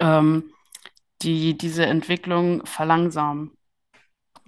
ähm, 0.00 0.52
die 1.22 1.56
diese 1.56 1.86
Entwicklung 1.86 2.64
verlangsamen 2.66 3.56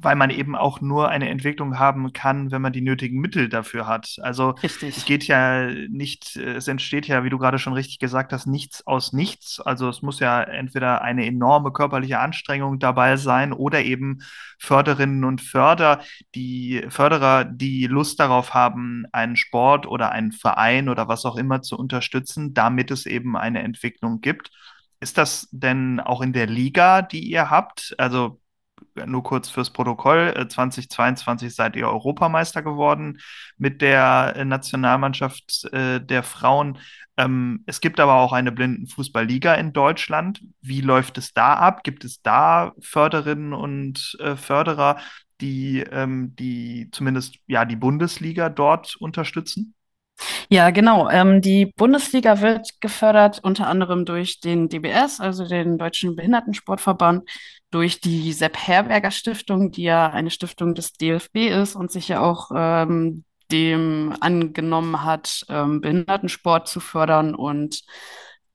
weil 0.02 0.16
man 0.16 0.30
eben 0.30 0.56
auch 0.56 0.80
nur 0.80 1.08
eine 1.08 1.28
Entwicklung 1.28 1.78
haben 1.78 2.12
kann, 2.12 2.50
wenn 2.50 2.62
man 2.62 2.72
die 2.72 2.80
nötigen 2.80 3.20
Mittel 3.20 3.48
dafür 3.48 3.86
hat. 3.86 4.16
Also 4.22 4.50
Richtig. 4.62 4.96
es 4.96 5.04
geht 5.04 5.26
ja 5.26 5.66
nicht, 5.88 6.36
es 6.36 6.68
entsteht 6.68 7.06
ja, 7.06 7.24
wie 7.24 7.30
du 7.30 7.38
gerade 7.38 7.58
schon 7.58 7.72
richtig 7.72 7.98
gesagt 7.98 8.32
hast, 8.32 8.46
nichts 8.46 8.86
aus 8.86 9.12
nichts. 9.12 9.60
Also 9.60 9.88
es 9.88 10.02
muss 10.02 10.20
ja 10.20 10.42
entweder 10.42 11.02
eine 11.02 11.26
enorme 11.26 11.72
körperliche 11.72 12.18
Anstrengung 12.18 12.78
dabei 12.78 13.16
sein 13.16 13.52
oder 13.52 13.82
eben 13.82 14.18
Förderinnen 14.58 15.24
und 15.24 15.40
Förder, 15.40 16.00
die 16.34 16.84
Förderer, 16.88 17.44
die 17.44 17.86
Lust 17.86 18.20
darauf 18.20 18.54
haben, 18.54 19.04
einen 19.12 19.36
Sport 19.36 19.86
oder 19.86 20.12
einen 20.12 20.32
Verein 20.32 20.88
oder 20.88 21.08
was 21.08 21.24
auch 21.24 21.36
immer 21.36 21.62
zu 21.62 21.78
unterstützen, 21.78 22.54
damit 22.54 22.90
es 22.90 23.06
eben 23.06 23.36
eine 23.36 23.62
Entwicklung 23.62 24.20
gibt. 24.20 24.50
Ist 25.00 25.18
das 25.18 25.48
denn 25.50 25.98
auch 25.98 26.20
in 26.20 26.32
der 26.32 26.46
Liga, 26.46 27.02
die 27.02 27.28
ihr 27.28 27.50
habt? 27.50 27.94
Also 27.98 28.40
nur 29.06 29.22
kurz 29.22 29.48
fürs 29.48 29.70
Protokoll, 29.70 30.32
2022 30.48 31.48
äh, 31.48 31.50
seid 31.50 31.76
ihr 31.76 31.88
Europameister 31.88 32.62
geworden 32.62 33.18
mit 33.56 33.82
der 33.82 34.34
äh, 34.36 34.44
Nationalmannschaft 34.44 35.68
äh, 35.72 36.00
der 36.00 36.22
Frauen. 36.22 36.78
Ähm, 37.16 37.62
es 37.66 37.80
gibt 37.80 38.00
aber 38.00 38.14
auch 38.14 38.32
eine 38.32 38.52
Blindenfußballliga 38.52 39.54
in 39.54 39.72
Deutschland. 39.72 40.42
Wie 40.60 40.80
läuft 40.80 41.18
es 41.18 41.34
da 41.34 41.54
ab? 41.54 41.84
Gibt 41.84 42.04
es 42.04 42.22
da 42.22 42.72
Förderinnen 42.80 43.52
und 43.52 44.16
Förderer, 44.36 44.96
die, 45.40 45.80
ähm, 45.80 46.34
die 46.36 46.88
zumindest 46.92 47.36
ja 47.46 47.64
die 47.64 47.76
Bundesliga 47.76 48.48
dort 48.48 48.96
unterstützen? 48.96 49.74
Ja, 50.48 50.70
genau. 50.70 51.08
Ähm, 51.10 51.40
die 51.40 51.66
Bundesliga 51.66 52.40
wird 52.40 52.80
gefördert 52.80 53.40
unter 53.42 53.66
anderem 53.66 54.04
durch 54.04 54.40
den 54.40 54.68
DBS, 54.68 55.20
also 55.20 55.46
den 55.46 55.78
Deutschen 55.78 56.16
Behindertensportverband, 56.16 57.28
durch 57.72 58.00
die 58.00 58.32
Sepp 58.32 58.56
Herberger 58.56 59.10
Stiftung, 59.10 59.72
die 59.72 59.84
ja 59.84 60.10
eine 60.10 60.30
Stiftung 60.30 60.74
des 60.74 60.92
DFB 60.92 61.48
ist 61.48 61.74
und 61.74 61.90
sich 61.90 62.08
ja 62.08 62.20
auch 62.20 62.50
ähm, 62.54 63.24
dem 63.50 64.14
angenommen 64.20 65.02
hat, 65.04 65.44
ähm, 65.48 65.80
Behindertensport 65.80 66.68
zu 66.68 66.80
fördern. 66.80 67.34
Und 67.34 67.82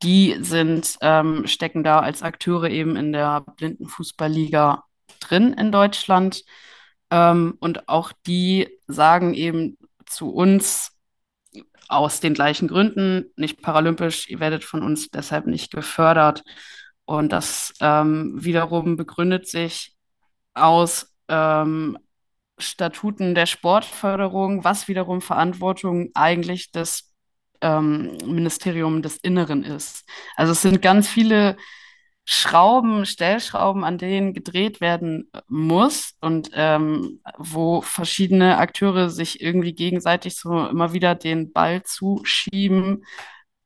die 0.04 0.38
sind, 0.40 0.98
ähm, 1.02 1.48
stecken 1.48 1.84
da 1.84 2.00
als 2.00 2.22
Akteure 2.22 2.70
eben 2.70 2.96
in 2.96 3.12
der 3.12 3.42
Blindenfußballliga 3.58 4.84
drin 5.20 5.54
in 5.54 5.72
Deutschland. 5.72 6.44
Ähm, 7.10 7.56
und 7.60 7.90
auch 7.90 8.12
die 8.28 8.70
sagen 8.88 9.34
eben 9.34 9.78
zu 10.06 10.30
uns 10.30 10.92
aus 11.88 12.20
den 12.20 12.36
gleichen 12.36 12.68
Gründen, 12.68 13.32
nicht 13.36 13.62
paralympisch, 13.62 14.30
ihr 14.30 14.40
werdet 14.40 14.64
von 14.64 14.84
uns 14.84 15.10
deshalb 15.10 15.48
nicht 15.48 15.72
gefördert. 15.72 16.44
Und 17.08 17.32
das 17.32 17.74
ähm, 17.80 18.34
wiederum 18.36 18.98
begründet 18.98 19.48
sich 19.48 19.96
aus 20.54 21.16
ähm, 21.30 21.98
Statuten 22.58 23.34
der 23.34 23.46
Sportförderung, 23.46 24.66
was 24.66 24.90
wiederum 24.90 25.22
Verantwortung 25.22 26.10
eigentlich 26.16 26.72
des 26.74 27.14
ähm, 27.62 28.18
Ministerium 28.26 29.02
des 29.02 29.16
Inneren 29.18 29.64
ist. 29.64 30.04
Also 30.36 30.52
es 30.52 30.62
sind 30.62 30.82
ganz 30.82 31.08
viele 31.08 31.56
Schrauben, 32.26 33.06
Stellschrauben, 33.06 33.86
an 33.86 33.98
denen 33.98 34.34
gedreht 34.34 34.82
werden 34.82 35.32
muss 35.48 36.14
und 36.20 36.50
ähm, 36.56 37.22
wo 37.38 37.80
verschiedene 37.80 38.58
Akteure 38.58 39.10
sich 39.10 39.40
irgendwie 39.40 39.74
gegenseitig 39.74 40.36
so 40.36 40.68
immer 40.68 40.92
wieder 40.92 41.16
den 41.16 41.54
Ball 41.54 41.84
zuschieben, 41.84 43.06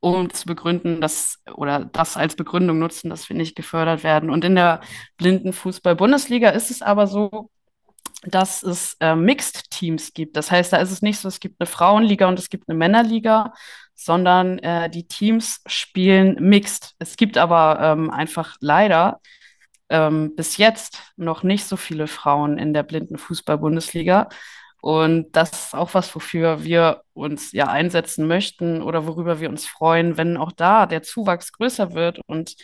um 0.01 0.33
zu 0.33 0.45
begründen, 0.47 0.99
dass 0.99 1.39
oder 1.53 1.85
das 1.85 2.17
als 2.17 2.35
Begründung 2.35 2.79
nutzen, 2.79 3.09
dass 3.09 3.29
wir 3.29 3.35
nicht 3.37 3.55
gefördert 3.55 4.03
werden. 4.03 4.29
Und 4.29 4.43
in 4.43 4.55
der 4.55 4.81
Blindenfußball-Bundesliga 5.17 6.49
ist 6.49 6.71
es 6.71 6.81
aber 6.81 7.07
so, 7.07 7.49
dass 8.23 8.63
es 8.63 8.97
äh, 8.99 9.15
Mixed-Teams 9.15 10.13
gibt. 10.13 10.35
Das 10.37 10.51
heißt, 10.51 10.73
da 10.73 10.77
ist 10.77 10.91
es 10.91 11.01
nicht 11.01 11.19
so, 11.19 11.27
es 11.27 11.39
gibt 11.39 11.59
eine 11.59 11.67
Frauenliga 11.67 12.27
und 12.27 12.37
es 12.39 12.49
gibt 12.49 12.67
eine 12.67 12.77
Männerliga, 12.77 13.53
sondern 13.95 14.59
äh, 14.59 14.89
die 14.89 15.07
Teams 15.07 15.61
spielen 15.67 16.35
mixed. 16.39 16.95
Es 16.99 17.15
gibt 17.15 17.37
aber 17.37 17.79
ähm, 17.81 18.09
einfach 18.09 18.57
leider 18.59 19.21
ähm, 19.89 20.35
bis 20.35 20.57
jetzt 20.57 20.99
noch 21.15 21.43
nicht 21.43 21.65
so 21.65 21.77
viele 21.77 22.07
Frauen 22.07 22.57
in 22.57 22.73
der 22.73 22.83
Blindenfußball-Bundesliga. 22.83 24.29
Und 24.81 25.31
das 25.35 25.51
ist 25.51 25.75
auch 25.75 25.93
was, 25.93 26.13
wofür 26.15 26.63
wir 26.63 27.03
uns 27.13 27.51
ja 27.51 27.67
einsetzen 27.67 28.27
möchten 28.27 28.81
oder 28.81 29.05
worüber 29.05 29.39
wir 29.39 29.49
uns 29.49 29.67
freuen, 29.67 30.17
wenn 30.17 30.37
auch 30.37 30.51
da 30.51 30.87
der 30.87 31.03
Zuwachs 31.03 31.51
größer 31.53 31.93
wird 31.93 32.19
und 32.25 32.55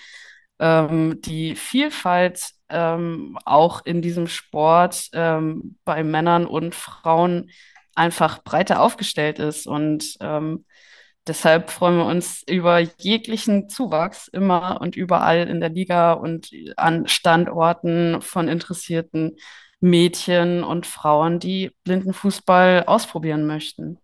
ähm, 0.60 1.22
die 1.22 1.56
Vielfalt 1.56 2.50
ähm, 2.70 3.38
auch 3.46 3.86
in 3.86 4.02
diesem 4.02 4.28
Sport 4.28 5.10
ähm, 5.14 5.78
bei 5.86 6.04
Männern 6.04 6.48
und 6.48 6.74
Frauen 6.76 7.52
einfach 7.96 8.44
breiter 8.44 8.82
aufgestellt 8.82 9.38
ist. 9.40 9.68
Und 9.68 10.18
ähm, 10.20 10.66
deshalb 11.28 11.70
freuen 11.70 11.98
wir 11.98 12.06
uns 12.06 12.44
über 12.48 12.80
jeglichen 12.80 13.70
Zuwachs 13.70 14.28
immer 14.28 14.82
und 14.82 14.96
überall 14.96 15.48
in 15.48 15.60
der 15.60 15.70
Liga 15.70 16.14
und 16.14 16.50
an 16.78 17.08
Standorten 17.08 18.22
von 18.22 18.48
interessierten 18.48 19.38
Mädchen 19.80 20.64
und 20.64 20.86
Frauen, 20.86 21.40
die 21.40 21.72
Blindenfußball 21.84 22.86
ausprobieren 22.86 23.46
möchten. 23.46 24.00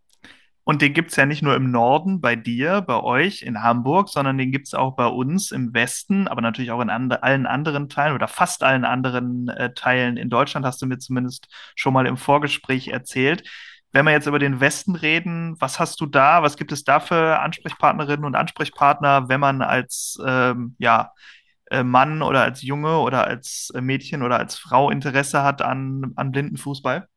Und 0.65 0.81
den 0.81 0.93
gibt 0.93 1.12
es 1.12 1.17
ja 1.17 1.25
nicht 1.25 1.41
nur 1.41 1.55
im 1.55 1.71
Norden 1.71 2.21
bei 2.21 2.38
dir, 2.38 2.81
bei 2.81 3.01
euch 3.01 3.41
in 3.41 3.62
Hamburg, 3.62 4.07
sondern 4.07 4.38
den 4.38 4.51
gibt 4.51 4.67
es 4.67 4.73
auch 4.73 4.95
bei 4.95 5.07
uns 5.07 5.51
im 5.51 5.73
Westen, 5.73 6.29
aber 6.29 6.41
natürlich 6.41 6.71
auch 6.71 6.79
in 6.79 6.89
and 6.89 7.21
allen 7.21 7.45
anderen 7.45 7.89
Teilen 7.89 8.15
oder 8.15 8.29
fast 8.29 8.63
allen 8.63 8.86
anderen 8.86 9.49
äh, 9.49 9.73
Teilen 9.73 10.15
in 10.15 10.29
Deutschland, 10.29 10.65
hast 10.65 10.81
du 10.81 10.86
mir 10.86 10.99
zumindest 10.99 11.47
schon 11.75 11.93
mal 11.93 12.05
im 12.05 12.15
Vorgespräch 12.15 12.88
erzählt. 12.88 13.43
Wenn 13.91 14.05
wir 14.05 14.13
jetzt 14.13 14.25
über 14.25 14.39
den 14.39 14.62
Westen 14.62 14.95
reden, 14.95 15.55
was 15.59 15.79
hast 15.79 15.99
du 15.99 16.05
da? 16.05 16.43
Was 16.43 16.55
gibt 16.55 16.71
es 16.71 16.86
da 16.86 16.99
für 17.01 17.39
Ansprechpartnerinnen 17.39 18.25
und 18.25 18.36
Ansprechpartner, 18.36 19.27
wenn 19.27 19.41
man 19.41 19.62
als 19.62 20.17
ähm, 20.25 20.75
ja, 20.79 21.12
Mann 21.81 22.21
oder 22.21 22.43
als 22.43 22.62
Junge 22.62 22.99
oder 22.99 23.25
als 23.25 23.71
äh, 23.73 23.81
Mädchen 23.81 24.21
oder 24.21 24.38
als 24.38 24.57
Frau 24.57 24.91
Interesse 24.91 25.41
hat 25.41 25.63
an, 25.63 26.12
an 26.15 26.31
Blindenfußball? 26.31 27.07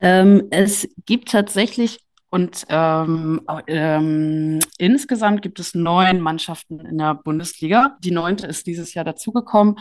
Ähm, 0.00 0.48
es 0.50 0.88
gibt 1.06 1.30
tatsächlich 1.30 2.00
und 2.28 2.64
ähm, 2.70 3.42
ähm, 3.66 4.58
insgesamt 4.78 5.42
gibt 5.42 5.60
es 5.60 5.74
neun 5.74 6.20
Mannschaften 6.20 6.80
in 6.80 6.98
der 6.98 7.14
Bundesliga. 7.14 7.96
Die 8.02 8.10
neunte 8.10 8.46
ist 8.46 8.66
dieses 8.66 8.94
Jahr 8.94 9.04
dazugekommen. 9.04 9.78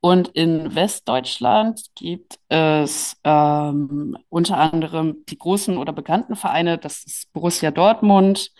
Und 0.00 0.28
in 0.28 0.74
Westdeutschland 0.74 1.80
gibt 1.94 2.38
es 2.50 3.16
ähm, 3.24 4.18
unter 4.28 4.58
anderem 4.58 5.24
die 5.30 5.38
großen 5.38 5.78
oder 5.78 5.94
bekannten 5.94 6.36
Vereine. 6.36 6.76
Das 6.76 7.04
ist 7.04 7.32
Borussia 7.32 7.70
Dortmund, 7.70 8.50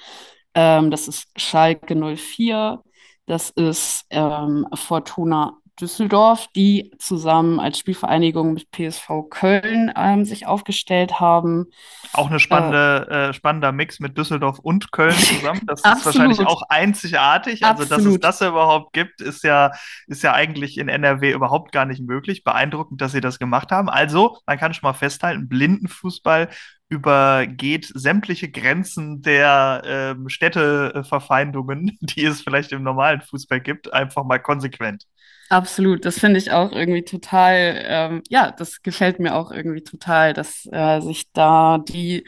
ähm, 0.55 0.91
das 0.91 1.07
ist 1.07 1.29
Schalke 1.37 1.95
04, 1.95 2.83
das 3.27 3.51
ist 3.51 4.07
ähm, 4.11 4.67
Fortuna 4.75 5.59
Düsseldorf, 5.81 6.47
die 6.55 6.93
zusammen 6.99 7.59
als 7.59 7.79
Spielvereinigung 7.79 8.55
mit 8.55 8.71
PSV 8.71 9.29
Köln 9.29 9.93
ähm, 9.97 10.25
sich 10.25 10.47
aufgestellt 10.47 11.19
haben. 11.19 11.67
Auch 12.13 12.29
eine 12.29 12.37
Äh, 12.37 12.41
spannende, 12.41 13.09
äh, 13.11 13.33
spannender 13.33 13.73
Mix 13.73 13.99
mit 13.99 14.17
Düsseldorf 14.17 14.61
und 14.61 14.93
Köln 14.93 15.17
zusammen. 15.17 15.63
Das 15.67 15.81
ist 15.81 16.07
wahrscheinlich 16.07 16.39
absolut, 16.39 16.63
auch 16.63 16.63
einzigartig. 16.69 17.65
Also, 17.65 17.83
dass 17.83 17.91
es 17.91 17.93
absolut. 17.93 18.25
das 18.25 18.41
überhaupt 18.41 18.93
gibt, 18.93 19.21
ist 19.21 19.43
ja, 19.43 19.73
ist 20.07 20.23
ja 20.23 20.33
eigentlich 20.33 20.79
in 20.79 20.89
NRW 20.89 21.33
überhaupt 21.33 21.73
gar 21.73 21.87
nicht 21.87 22.03
möglich. 22.03 22.45
Beeindruckend, 22.45 23.01
dass 23.01 23.13
sie 23.13 23.21
das 23.21 23.41
gemacht 23.41 23.73
haben. 23.73 23.89
Also, 23.91 24.39
man 24.47 24.59
kann 24.59 24.75
schon 24.75 24.87
mal 24.87 24.95
festhalten, 24.95 25.49
Blindenfußball 25.49 26.51
übergeht 26.95 27.91
sämtliche 27.93 28.49
Grenzen 28.51 29.21
der 29.21 29.83
ähm, 29.85 30.29
Städteverfeindungen, 30.29 31.99
die 32.01 32.25
es 32.25 32.43
vielleicht 32.43 32.73
im 32.73 32.83
normalen 32.83 33.21
Fußball 33.21 33.61
gibt, 33.61 33.93
einfach 33.93 34.25
mal 34.25 34.39
konsequent. 34.39 35.05
Absolut, 35.51 36.05
das 36.05 36.19
finde 36.19 36.39
ich 36.39 36.53
auch 36.53 36.73
irgendwie 36.73 37.03
total, 37.05 37.85
ähm, 37.87 38.23
ja, 38.29 38.51
das 38.51 38.83
gefällt 38.83 39.19
mir 39.21 39.35
auch 39.35 39.51
irgendwie 39.51 39.83
total, 39.83 40.33
dass 40.33 40.67
äh, 40.73 41.01
sich 41.01 41.31
da 41.33 41.79
die, 41.79 42.25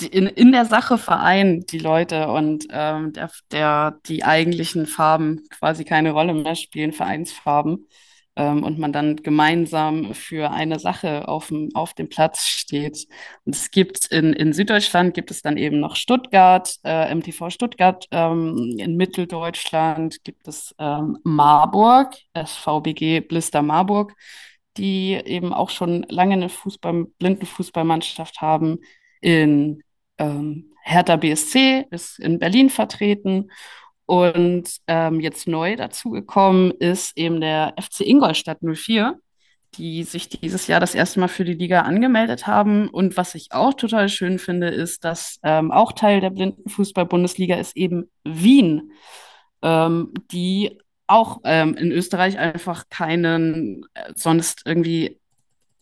die 0.00 0.06
in, 0.06 0.26
in 0.28 0.52
der 0.52 0.64
Sache 0.64 0.96
vereinen, 0.96 1.66
die 1.66 1.78
Leute 1.78 2.28
und 2.28 2.66
ähm, 2.70 3.12
der, 3.12 3.30
der, 3.50 3.98
die 4.06 4.24
eigentlichen 4.24 4.86
Farben 4.86 5.42
quasi 5.50 5.84
keine 5.84 6.12
Rolle 6.12 6.32
mehr 6.34 6.56
spielen, 6.56 6.92
Vereinsfarben, 6.92 7.86
ähm, 8.36 8.62
und 8.64 8.78
man 8.78 8.92
dann 8.92 9.16
gemeinsam 9.16 10.14
für 10.14 10.50
eine 10.50 10.78
Sache 10.78 11.28
auf 11.28 11.48
dem, 11.48 11.70
auf 11.74 11.94
dem 11.94 12.08
Platz 12.08 12.46
steht. 12.46 13.06
Und 13.44 13.54
es 13.54 13.70
gibt 13.70 14.06
in, 14.06 14.32
in 14.32 14.52
Süddeutschland 14.52 15.14
gibt 15.14 15.30
es 15.30 15.42
dann 15.42 15.56
eben 15.56 15.80
noch 15.80 15.96
Stuttgart, 15.96 16.76
äh, 16.84 17.14
MTV 17.14 17.50
Stuttgart, 17.50 18.06
ähm, 18.10 18.76
in 18.78 18.96
Mitteldeutschland 18.96 20.24
gibt 20.24 20.48
es 20.48 20.74
ähm, 20.78 21.18
Marburg, 21.24 22.14
SVBG 22.34 23.20
Blister 23.20 23.62
Marburg, 23.62 24.14
die 24.76 25.12
eben 25.12 25.52
auch 25.52 25.70
schon 25.70 26.04
lange 26.08 26.34
eine 26.34 26.48
Fußball, 26.48 27.06
Blindenfußballmannschaft 27.18 28.40
haben. 28.40 28.78
In 29.20 29.82
ähm, 30.18 30.72
Hertha 30.84 31.16
BSC 31.16 31.86
ist 31.90 32.18
in 32.18 32.38
Berlin 32.38 32.70
vertreten 32.70 33.50
und 34.12 34.64
ähm, 34.88 35.20
jetzt 35.20 35.48
neu 35.48 35.74
dazugekommen 35.74 36.70
ist 36.72 37.16
eben 37.16 37.40
der 37.40 37.72
FC 37.80 38.00
Ingolstadt 38.00 38.58
04, 38.60 39.18
die 39.76 40.02
sich 40.02 40.28
dieses 40.28 40.66
Jahr 40.66 40.80
das 40.80 40.94
erste 40.94 41.18
Mal 41.18 41.28
für 41.28 41.46
die 41.46 41.54
Liga 41.54 41.80
angemeldet 41.80 42.46
haben. 42.46 42.90
Und 42.90 43.16
was 43.16 43.34
ich 43.34 43.52
auch 43.52 43.72
total 43.72 44.10
schön 44.10 44.38
finde, 44.38 44.68
ist, 44.68 45.04
dass 45.04 45.38
ähm, 45.42 45.72
auch 45.72 45.92
Teil 45.92 46.20
der 46.20 46.28
Blindenfußball-Bundesliga 46.28 47.56
ist 47.56 47.74
eben 47.74 48.10
Wien, 48.22 48.92
ähm, 49.62 50.12
die 50.30 50.78
auch 51.06 51.40
ähm, 51.44 51.74
in 51.76 51.90
Österreich 51.90 52.38
einfach 52.38 52.90
keinen 52.90 53.86
äh, 53.94 54.12
sonst 54.14 54.66
irgendwie 54.66 55.20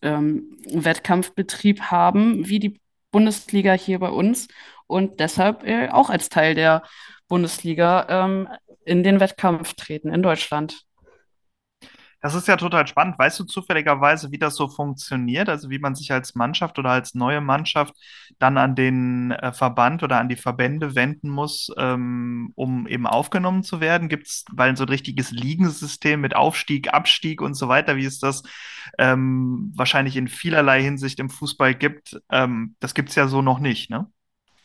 ähm, 0.03 0.57
Wettkampfbetrieb 0.73 1.81
haben, 1.81 2.49
wie 2.49 2.61
die 2.61 2.81
Bundesliga 3.11 3.73
hier 3.73 3.99
bei 3.99 4.11
uns 4.11 4.47
und 4.87 5.19
deshalb 5.19 5.65
äh, 5.67 5.89
auch 5.89 6.11
als 6.11 6.29
Teil 6.29 6.55
der 6.55 6.85
Bundesliga 7.31 8.07
ähm, 8.11 8.49
in 8.85 9.03
den 9.03 9.21
Wettkampf 9.21 9.73
treten 9.73 10.13
in 10.13 10.23
Deutschland. 10.23 10.85
Das 12.23 12.35
ist 12.35 12.49
ja 12.49 12.57
total 12.57 12.87
spannend. 12.87 13.19
Weißt 13.19 13.41
du 13.41 13.45
zufälligerweise, 13.45 14.31
wie 14.31 14.39
das 14.39 14.55
so 14.55 14.69
funktioniert? 14.69 15.49
Also 15.49 15.71
wie 15.71 15.79
man 15.79 15.95
sich 15.95 16.13
als 16.13 16.35
Mannschaft 16.35 16.79
oder 16.79 16.91
als 16.91 17.15
neue 17.15 17.41
Mannschaft 17.41 17.95
dann 18.39 18.59
an 18.59 18.75
den 18.75 19.31
äh, 19.31 19.53
Verband 19.53 20.03
oder 20.03 20.19
an 20.19 20.29
die 20.29 20.37
Verbände 20.37 20.95
wenden 20.95 21.31
muss, 21.31 21.73
ähm, 21.79 22.53
um 22.57 22.87
eben 22.87 23.07
aufgenommen 23.07 23.63
zu 23.63 23.81
werden? 23.81 24.11
Gibt 24.11 24.27
es, 24.27 24.45
weil 24.53 24.77
so 24.77 24.85
ein 24.85 24.91
richtiges 24.91 25.31
Ligensystem 25.31 26.21
mit 26.21 26.37
Aufstieg, 26.37 26.93
Abstieg 26.93 27.41
und 27.41 27.55
so 27.55 27.69
weiter, 27.69 27.97
wie 27.97 28.05
es 28.05 28.19
das 28.19 28.43
ähm, 28.99 29.73
wahrscheinlich 29.75 30.17
in 30.17 30.29
vielerlei 30.29 30.83
Hinsicht 30.83 31.21
im 31.21 31.31
Fußball 31.31 31.75
gibt, 31.75 32.21
ähm, 32.31 32.77
das 32.81 32.93
gibt 32.93 33.09
es 33.09 33.15
ja 33.15 33.29
so 33.29 33.41
noch 33.41 33.61
nicht, 33.61 33.89
ne? 33.89 34.11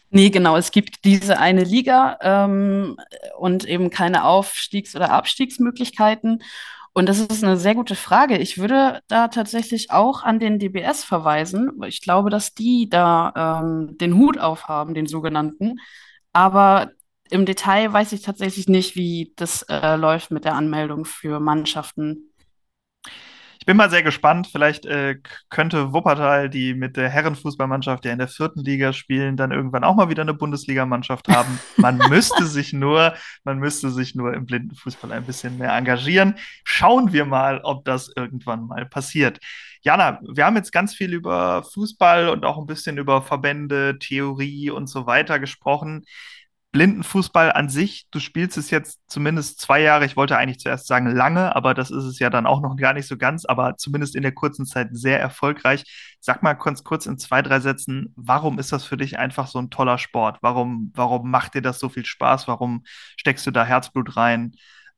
Nee, 0.09 0.29
genau, 0.29 0.55
es 0.55 0.71
gibt 0.71 1.03
diese 1.03 1.39
eine 1.39 1.63
Liga 1.63 2.17
ähm, 2.21 2.97
und 3.37 3.65
eben 3.65 3.89
keine 3.89 4.23
Aufstiegs- 4.23 4.95
oder 4.95 5.11
Abstiegsmöglichkeiten. 5.11 6.41
Und 6.93 7.09
das 7.09 7.19
ist 7.19 7.43
eine 7.43 7.57
sehr 7.57 7.75
gute 7.75 7.95
Frage. 7.95 8.37
Ich 8.37 8.57
würde 8.57 9.01
da 9.09 9.27
tatsächlich 9.27 9.91
auch 9.91 10.23
an 10.23 10.39
den 10.39 10.59
DBS 10.59 11.03
verweisen, 11.03 11.71
ich 11.85 12.01
glaube, 12.01 12.29
dass 12.29 12.53
die 12.53 12.87
da 12.89 13.61
ähm, 13.61 13.97
den 13.97 14.15
Hut 14.15 14.37
aufhaben, 14.37 14.93
den 14.93 15.05
sogenannten. 15.07 15.79
Aber 16.31 16.91
im 17.29 17.45
Detail 17.45 17.91
weiß 17.91 18.13
ich 18.13 18.21
tatsächlich 18.21 18.69
nicht, 18.69 18.95
wie 18.95 19.33
das 19.35 19.63
äh, 19.63 19.95
läuft 19.97 20.31
mit 20.31 20.45
der 20.45 20.55
Anmeldung 20.55 21.03
für 21.05 21.39
Mannschaften. 21.41 22.31
Ich 23.65 23.67
bin 23.67 23.77
mal 23.77 23.89
sehr 23.89 24.03
gespannt. 24.03 24.45
Vielleicht 24.45 24.85
äh, 24.85 25.17
könnte 25.49 25.91
Wuppertal, 25.91 26.51
die 26.51 26.75
mit 26.75 26.97
der 26.97 27.09
Herrenfußballmannschaft 27.09 28.05
ja 28.05 28.11
in 28.11 28.19
der 28.19 28.27
vierten 28.27 28.59
Liga 28.59 28.93
spielen, 28.93 29.37
dann 29.37 29.51
irgendwann 29.51 29.83
auch 29.83 29.95
mal 29.95 30.07
wieder 30.07 30.21
eine 30.21 30.35
Bundesligamannschaft 30.35 31.27
haben. 31.29 31.59
Man 31.75 31.97
müsste 32.09 32.45
sich 32.45 32.73
nur, 32.73 33.15
man 33.43 33.57
müsste 33.57 33.89
sich 33.89 34.13
nur 34.13 34.35
im 34.35 34.45
Blindenfußball 34.45 35.11
ein 35.11 35.25
bisschen 35.25 35.57
mehr 35.57 35.75
engagieren. 35.75 36.35
Schauen 36.63 37.11
wir 37.11 37.25
mal, 37.25 37.59
ob 37.63 37.85
das 37.85 38.11
irgendwann 38.15 38.67
mal 38.67 38.85
passiert. 38.85 39.39
Jana, 39.81 40.19
wir 40.21 40.45
haben 40.45 40.57
jetzt 40.57 40.71
ganz 40.71 40.93
viel 40.93 41.11
über 41.11 41.63
Fußball 41.63 42.29
und 42.29 42.45
auch 42.45 42.59
ein 42.59 42.67
bisschen 42.67 42.99
über 42.99 43.23
Verbände, 43.23 43.97
Theorie 43.97 44.69
und 44.69 44.85
so 44.85 45.07
weiter 45.07 45.39
gesprochen. 45.39 46.05
Blindenfußball 46.75 47.53
an 47.53 47.69
sich, 47.69 48.05
du 48.11 48.19
spielst 48.19 48.57
es 48.57 48.69
jetzt 48.69 48.99
zumindest 49.07 49.61
zwei 49.61 49.79
Jahre, 49.79 50.03
ich 50.03 50.17
wollte 50.17 50.37
eigentlich 50.37 50.59
zuerst 50.59 50.87
sagen 50.87 51.07
lange, 51.07 51.55
aber 51.55 51.73
das 51.73 51.89
ist 51.89 52.03
es 52.03 52.19
ja 52.19 52.29
dann 52.29 52.45
auch 52.45 52.59
noch 52.59 52.75
gar 52.75 52.91
nicht 52.91 53.07
so 53.07 53.15
ganz, 53.15 53.45
aber 53.45 53.77
zumindest 53.77 54.13
in 54.13 54.23
der 54.23 54.33
kurzen 54.33 54.65
Zeit 54.65 54.89
sehr 54.91 55.17
erfolgreich. 55.17 55.85
Sag 56.19 56.43
mal 56.43 56.53
kurz, 56.53 56.83
kurz 56.83 57.05
in 57.05 57.17
zwei, 57.17 57.41
drei 57.41 57.61
Sätzen, 57.61 58.11
warum 58.17 58.59
ist 58.59 58.73
das 58.73 58.83
für 58.83 58.97
dich 58.97 59.17
einfach 59.17 59.47
so 59.47 59.57
ein 59.57 59.69
toller 59.69 59.97
Sport? 59.97 60.39
Warum, 60.41 60.91
warum 60.95 61.31
macht 61.31 61.53
dir 61.53 61.61
das 61.61 61.79
so 61.79 61.87
viel 61.87 62.05
Spaß? 62.05 62.49
Warum 62.49 62.83
steckst 63.15 63.47
du 63.47 63.51
da 63.51 63.63
Herzblut 63.63 64.17
rein 64.17 64.51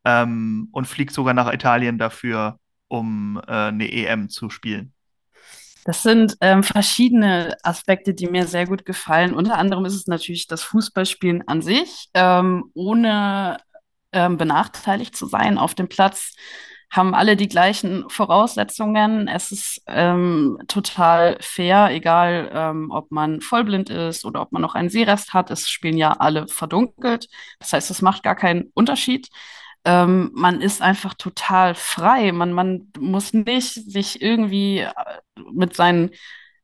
ähm, 0.03 0.69
und 0.71 0.87
fliegst 0.87 1.15
sogar 1.15 1.35
nach 1.35 1.53
Italien 1.53 1.99
dafür, 1.99 2.59
um 2.87 3.39
äh, 3.47 3.51
eine 3.51 3.91
EM 3.91 4.29
zu 4.29 4.49
spielen? 4.49 4.95
Das 5.87 6.03
sind 6.03 6.35
ähm, 6.41 6.63
verschiedene 6.63 7.55
Aspekte, 7.63 8.13
die 8.13 8.27
mir 8.27 8.45
sehr 8.45 8.67
gut 8.67 8.85
gefallen. 8.85 9.33
Unter 9.33 9.57
anderem 9.57 9.85
ist 9.85 9.95
es 9.95 10.05
natürlich 10.05 10.45
das 10.45 10.61
Fußballspielen 10.63 11.47
an 11.47 11.61
sich, 11.61 12.09
ähm, 12.13 12.71
ohne 12.73 13.55
ähm, 14.11 14.35
benachteiligt 14.35 15.15
zu 15.15 15.27
sein 15.27 15.57
auf 15.57 15.75
dem 15.75 15.87
Platz. 15.87 16.35
Haben 16.91 17.15
alle 17.15 17.37
die 17.37 17.47
gleichen 17.47 18.03
Voraussetzungen. 18.09 19.29
Es 19.29 19.53
ist 19.53 19.81
ähm, 19.87 20.57
total 20.67 21.37
fair, 21.39 21.89
egal 21.91 22.51
ähm, 22.53 22.91
ob 22.91 23.09
man 23.09 23.39
vollblind 23.39 23.89
ist 23.89 24.25
oder 24.25 24.41
ob 24.41 24.51
man 24.51 24.61
noch 24.61 24.75
einen 24.75 24.89
Sehrest 24.89 25.33
hat. 25.33 25.51
Es 25.51 25.69
spielen 25.69 25.97
ja 25.97 26.11
alle 26.11 26.49
verdunkelt. 26.49 27.29
Das 27.59 27.71
heißt, 27.71 27.91
es 27.91 28.01
macht 28.01 28.23
gar 28.23 28.35
keinen 28.35 28.71
Unterschied 28.73 29.29
ähm, 29.87 30.31
man 30.33 30.59
ist 30.61 30.81
einfach 30.81 31.13
total 31.13 31.73
frei. 31.73 32.33
Man, 32.33 32.51
man 32.51 32.91
muss 32.99 33.31
nicht 33.33 33.73
sich 33.73 34.21
irgendwie 34.21 34.79
äh, 34.79 34.91
mit 35.53 35.77
seinen 35.77 36.11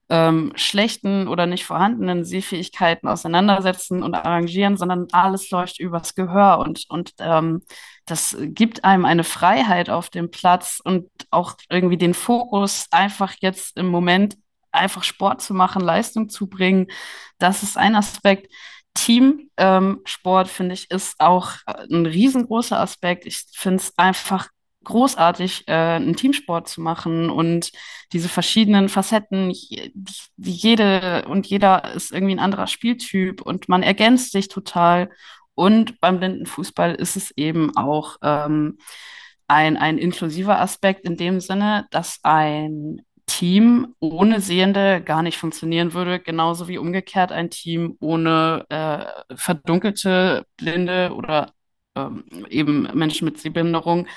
ähm, 0.09 0.51
schlechten 0.55 1.29
oder 1.29 1.45
nicht 1.45 1.63
vorhandenen 1.65 2.25
Sehfähigkeiten 2.25 3.07
auseinandersetzen 3.07 4.03
und 4.03 4.13
arrangieren, 4.13 4.75
sondern 4.75 5.07
alles 5.13 5.49
läuft 5.51 5.79
übers 5.79 6.15
Gehör 6.15 6.59
und, 6.59 6.83
und 6.89 7.13
ähm, 7.19 7.62
das 8.05 8.36
gibt 8.41 8.83
einem 8.83 9.05
eine 9.05 9.23
Freiheit 9.23 9.89
auf 9.89 10.09
dem 10.09 10.29
Platz 10.29 10.81
und 10.83 11.09
auch 11.31 11.55
irgendwie 11.69 11.97
den 11.97 12.13
Fokus, 12.13 12.88
einfach 12.91 13.36
jetzt 13.39 13.77
im 13.77 13.88
Moment 13.88 14.36
einfach 14.73 15.03
Sport 15.03 15.41
zu 15.41 15.53
machen, 15.53 15.81
Leistung 15.81 16.27
zu 16.27 16.47
bringen. 16.47 16.88
Das 17.38 17.63
ist 17.63 17.77
ein 17.77 17.95
Aspekt. 17.95 18.51
Teamsport, 18.93 20.47
ähm, 20.47 20.53
finde 20.53 20.73
ich, 20.73 20.89
ist 20.91 21.19
auch 21.19 21.53
äh, 21.65 21.86
ein 21.91 22.06
riesengroßer 22.06 22.79
Aspekt. 22.79 23.25
Ich 23.25 23.45
finde 23.53 23.77
es 23.77 23.93
einfach 23.97 24.49
großartig, 24.84 25.67
äh, 25.67 25.71
einen 25.73 26.15
Teamsport 26.15 26.67
zu 26.67 26.82
machen 26.82 27.29
und 27.29 27.71
diese 28.12 28.29
verschiedenen 28.29 28.89
Facetten, 28.89 29.49
die, 29.49 29.93
jede 30.38 31.25
und 31.27 31.47
jeder 31.47 31.93
ist 31.93 32.12
irgendwie 32.12 32.36
ein 32.36 32.39
anderer 32.39 32.67
Spieltyp 32.67 33.41
und 33.41 33.69
man 33.69 33.84
ergänzt 33.84 34.32
sich 34.32 34.47
total. 34.47 35.10
Und 35.56 35.99
beim 35.99 36.19
Blindenfußball 36.19 36.95
ist 36.95 37.15
es 37.15 37.32
eben 37.38 37.75
auch 37.77 38.17
ähm, 38.23 38.77
ein, 39.47 39.77
ein 39.77 39.97
inklusiver 39.97 40.60
Aspekt 40.60 41.06
in 41.06 41.15
dem 41.17 41.39
Sinne, 41.39 41.88
dass 41.91 42.19
ein 42.23 43.01
Team 43.39 43.96
ohne 44.00 44.41
Sehende 44.41 45.02
gar 45.02 45.24
nicht 45.24 45.38
funktionieren 45.38 45.93
würde, 45.93 46.19
genauso 46.19 46.67
wie 46.67 46.78
umgekehrt 46.78 47.32
ein 47.32 47.50
Team 47.50 47.98
ohne 48.00 48.65
äh, 48.69 49.36
verdunkelte 49.36 50.46
Blinde 50.58 51.12
oder 51.15 51.52
ähm, 51.96 52.26
eben 52.50 52.84
Menschen 52.93 53.26
mit 53.26 53.39
Sehbehinderung 53.39 54.08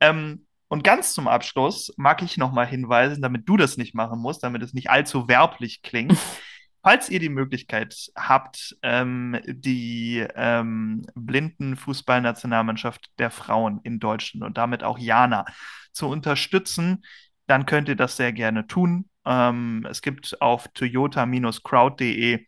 Ähm, 0.00 0.44
und 0.66 0.82
ganz 0.82 1.14
zum 1.14 1.28
Abschluss 1.28 1.94
mag 1.98 2.20
ich 2.22 2.36
nochmal 2.36 2.66
hinweisen, 2.66 3.22
damit 3.22 3.48
du 3.48 3.56
das 3.56 3.76
nicht 3.76 3.94
machen 3.94 4.18
musst, 4.18 4.42
damit 4.42 4.64
es 4.64 4.74
nicht 4.74 4.90
allzu 4.90 5.28
werblich 5.28 5.82
klingt. 5.82 6.18
falls 6.82 7.08
ihr 7.08 7.20
die 7.20 7.28
Möglichkeit 7.28 8.10
habt, 8.16 8.76
ähm, 8.82 9.38
die 9.46 10.26
ähm, 10.34 11.06
Blindenfußballnationalmannschaft 11.14 13.10
der 13.18 13.30
Frauen 13.30 13.80
in 13.82 13.98
Deutschland 14.00 14.44
und 14.44 14.58
damit 14.58 14.82
auch 14.82 14.98
Jana 14.98 15.44
zu 15.92 16.08
unterstützen, 16.08 17.04
dann 17.46 17.66
könnt 17.66 17.88
ihr 17.88 17.96
das 17.96 18.16
sehr 18.16 18.32
gerne 18.32 18.66
tun. 18.66 19.08
Ähm, 19.24 19.86
es 19.90 20.02
gibt 20.02 20.40
auf 20.40 20.68
toyota-crowd.de 20.68 22.46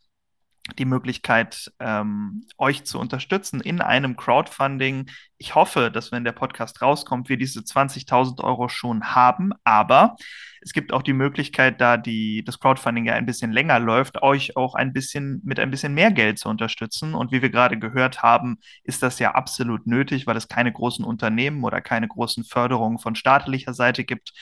die 0.79 0.85
Möglichkeit, 0.85 1.73
ähm, 1.81 2.47
euch 2.59 2.85
zu 2.85 2.99
unterstützen 2.99 3.61
in 3.61 3.81
einem 3.81 4.17
Crowdfunding. 4.17 5.11
Ich 5.39 5.55
hoffe, 5.55 5.91
dass 5.91 6.13
wenn 6.13 6.25
der 6.25 6.33
Podcast 6.33 6.83
rauskommt, 6.83 7.29
wir 7.29 7.37
diese 7.37 7.61
20.000 7.61 8.43
Euro 8.43 8.69
schon 8.69 9.15
haben, 9.15 9.53
aber 9.65 10.17
es 10.63 10.73
gibt 10.73 10.93
auch 10.93 11.03
die 11.03 11.15
Möglichkeit, 11.15 11.81
da 11.81 11.97
die, 11.97 12.45
das 12.45 12.61
Crowdfunding 12.61 13.07
ja 13.07 13.15
ein 13.15 13.25
bisschen 13.25 13.51
länger 13.51 13.81
läuft, 13.81 14.23
euch 14.23 14.57
auch 14.57 14.75
ein 14.75 14.93
bisschen 14.93 15.41
mit 15.45 15.59
ein 15.59 15.71
bisschen 15.71 15.95
mehr 15.95 16.11
Geld 16.13 16.39
zu 16.39 16.49
unterstützen. 16.49 17.15
Und 17.15 17.33
wie 17.33 17.41
wir 17.41 17.51
gerade 17.51 17.79
gehört 17.79 18.23
haben, 18.23 18.59
ist 18.85 19.03
das 19.03 19.19
ja 19.19 19.33
absolut 19.33 19.87
nötig, 19.87 20.27
weil 20.27 20.37
es 20.37 20.49
keine 20.49 20.73
großen 20.73 21.05
Unternehmen 21.05 21.65
oder 21.65 21.81
keine 21.81 22.09
großen 22.09 22.45
Förderungen 22.45 22.99
von 22.99 23.15
staatlicher 23.15 23.73
Seite 23.73 24.05
gibt, 24.05 24.33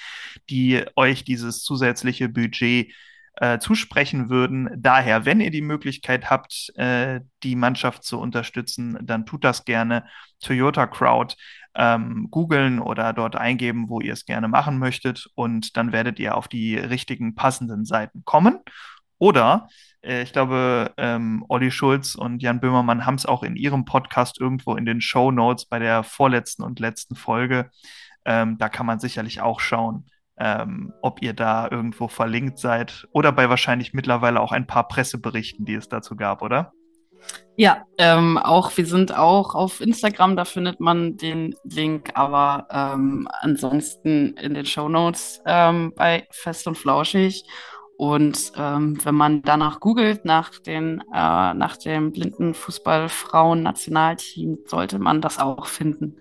die 0.50 0.84
euch 0.96 1.24
dieses 1.24 1.62
zusätzliche 1.62 2.28
Budget 2.28 2.92
äh, 3.40 3.58
zusprechen 3.58 4.30
würden. 4.30 4.70
Daher, 4.76 5.24
wenn 5.24 5.40
ihr 5.40 5.50
die 5.50 5.62
Möglichkeit 5.62 6.30
habt, 6.30 6.72
äh, 6.76 7.20
die 7.42 7.56
Mannschaft 7.56 8.04
zu 8.04 8.18
unterstützen, 8.20 8.98
dann 9.02 9.26
tut 9.26 9.44
das 9.44 9.64
gerne. 9.64 10.04
Toyota 10.40 10.86
Crowd 10.86 11.36
ähm, 11.74 12.28
googeln 12.30 12.80
oder 12.80 13.12
dort 13.12 13.36
eingeben, 13.36 13.88
wo 13.88 14.00
ihr 14.00 14.12
es 14.12 14.24
gerne 14.24 14.48
machen 14.48 14.78
möchtet 14.78 15.28
und 15.34 15.76
dann 15.76 15.92
werdet 15.92 16.18
ihr 16.18 16.36
auf 16.36 16.48
die 16.48 16.76
richtigen 16.76 17.34
passenden 17.34 17.84
Seiten 17.84 18.24
kommen. 18.24 18.58
Oder 19.18 19.68
äh, 20.02 20.22
ich 20.22 20.32
glaube, 20.32 20.92
ähm, 20.96 21.44
Olli 21.48 21.70
Schulz 21.70 22.14
und 22.14 22.42
Jan 22.42 22.60
Böhmermann 22.60 23.06
haben 23.06 23.16
es 23.16 23.26
auch 23.26 23.42
in 23.42 23.56
ihrem 23.56 23.84
Podcast 23.84 24.40
irgendwo 24.40 24.74
in 24.74 24.84
den 24.84 25.00
Show 25.00 25.30
Notes 25.30 25.66
bei 25.66 25.78
der 25.78 26.02
vorletzten 26.02 26.62
und 26.62 26.80
letzten 26.80 27.14
Folge. 27.14 27.70
Ähm, 28.24 28.58
da 28.58 28.68
kann 28.68 28.86
man 28.86 29.00
sicherlich 29.00 29.40
auch 29.40 29.60
schauen, 29.60 30.06
ähm, 30.40 30.92
ob 31.02 31.22
ihr 31.22 31.32
da 31.32 31.68
irgendwo 31.70 32.08
verlinkt 32.08 32.58
seid 32.58 33.06
oder 33.12 33.30
bei 33.32 33.48
wahrscheinlich 33.48 33.92
mittlerweile 33.92 34.40
auch 34.40 34.50
ein 34.52 34.66
paar 34.66 34.88
Presseberichten, 34.88 35.64
die 35.64 35.74
es 35.74 35.88
dazu 35.88 36.16
gab, 36.16 36.42
oder? 36.42 36.72
Ja, 37.56 37.82
ähm, 37.98 38.38
auch 38.38 38.76
wir 38.76 38.86
sind 38.86 39.16
auch 39.16 39.56
auf 39.56 39.80
Instagram, 39.80 40.36
da 40.36 40.44
findet 40.44 40.78
man 40.78 41.16
den 41.16 41.56
Link, 41.64 42.12
aber 42.14 42.68
ähm, 42.70 43.26
ansonsten 43.40 44.36
in 44.36 44.54
den 44.54 44.64
Show 44.64 44.88
Notes 44.88 45.42
ähm, 45.44 45.92
bei 45.96 46.28
Fest 46.30 46.68
und 46.68 46.78
Flauschig. 46.78 47.42
Und 47.96 48.52
ähm, 48.56 48.96
wenn 49.02 49.16
man 49.16 49.42
danach 49.42 49.80
googelt 49.80 50.24
nach 50.24 50.56
den 50.60 51.00
äh, 51.12 51.52
nach 51.52 51.76
dem 51.76 52.12
blinden 52.12 52.54
Fußballfrauen-Nationalteam, 52.54 54.58
sollte 54.66 55.00
man 55.00 55.20
das 55.20 55.40
auch 55.40 55.66
finden. 55.66 56.16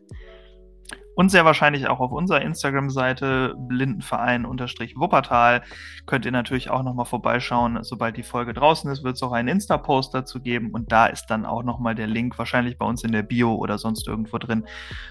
Und 1.18 1.32
sehr 1.32 1.46
wahrscheinlich 1.46 1.88
auch 1.88 2.00
auf 2.00 2.12
unserer 2.12 2.44
Instagram-Seite 2.44 3.56
Blindenverein-Wuppertal 3.58 5.64
könnt 6.06 6.26
ihr 6.26 6.32
natürlich 6.32 6.70
auch 6.70 6.84
nochmal 6.84 7.08
vorbeischauen. 7.08 7.80
Sobald 7.82 8.18
die 8.18 8.24
Folge 8.24 8.54
draußen 8.54 8.92
ist, 8.92 9.04
wird 9.04 9.16
es 9.16 9.24
auch 9.24 9.32
einen 9.32 9.48
Insta-Post 9.48 10.14
dazu 10.14 10.40
geben 10.40 10.70
und 10.70 10.92
da 10.92 11.08
ist 11.08 11.26
dann 11.26 11.48
auch 11.48 11.64
nochmal 11.64 11.96
der 11.96 12.06
Link 12.06 12.38
wahrscheinlich 12.38 12.78
bei 12.78 12.86
uns 12.86 13.04
in 13.04 13.14
der 13.14 13.24
Bio 13.24 13.56
oder 13.56 13.80
sonst 13.80 14.08
irgendwo 14.08 14.38
drin, 14.38 14.66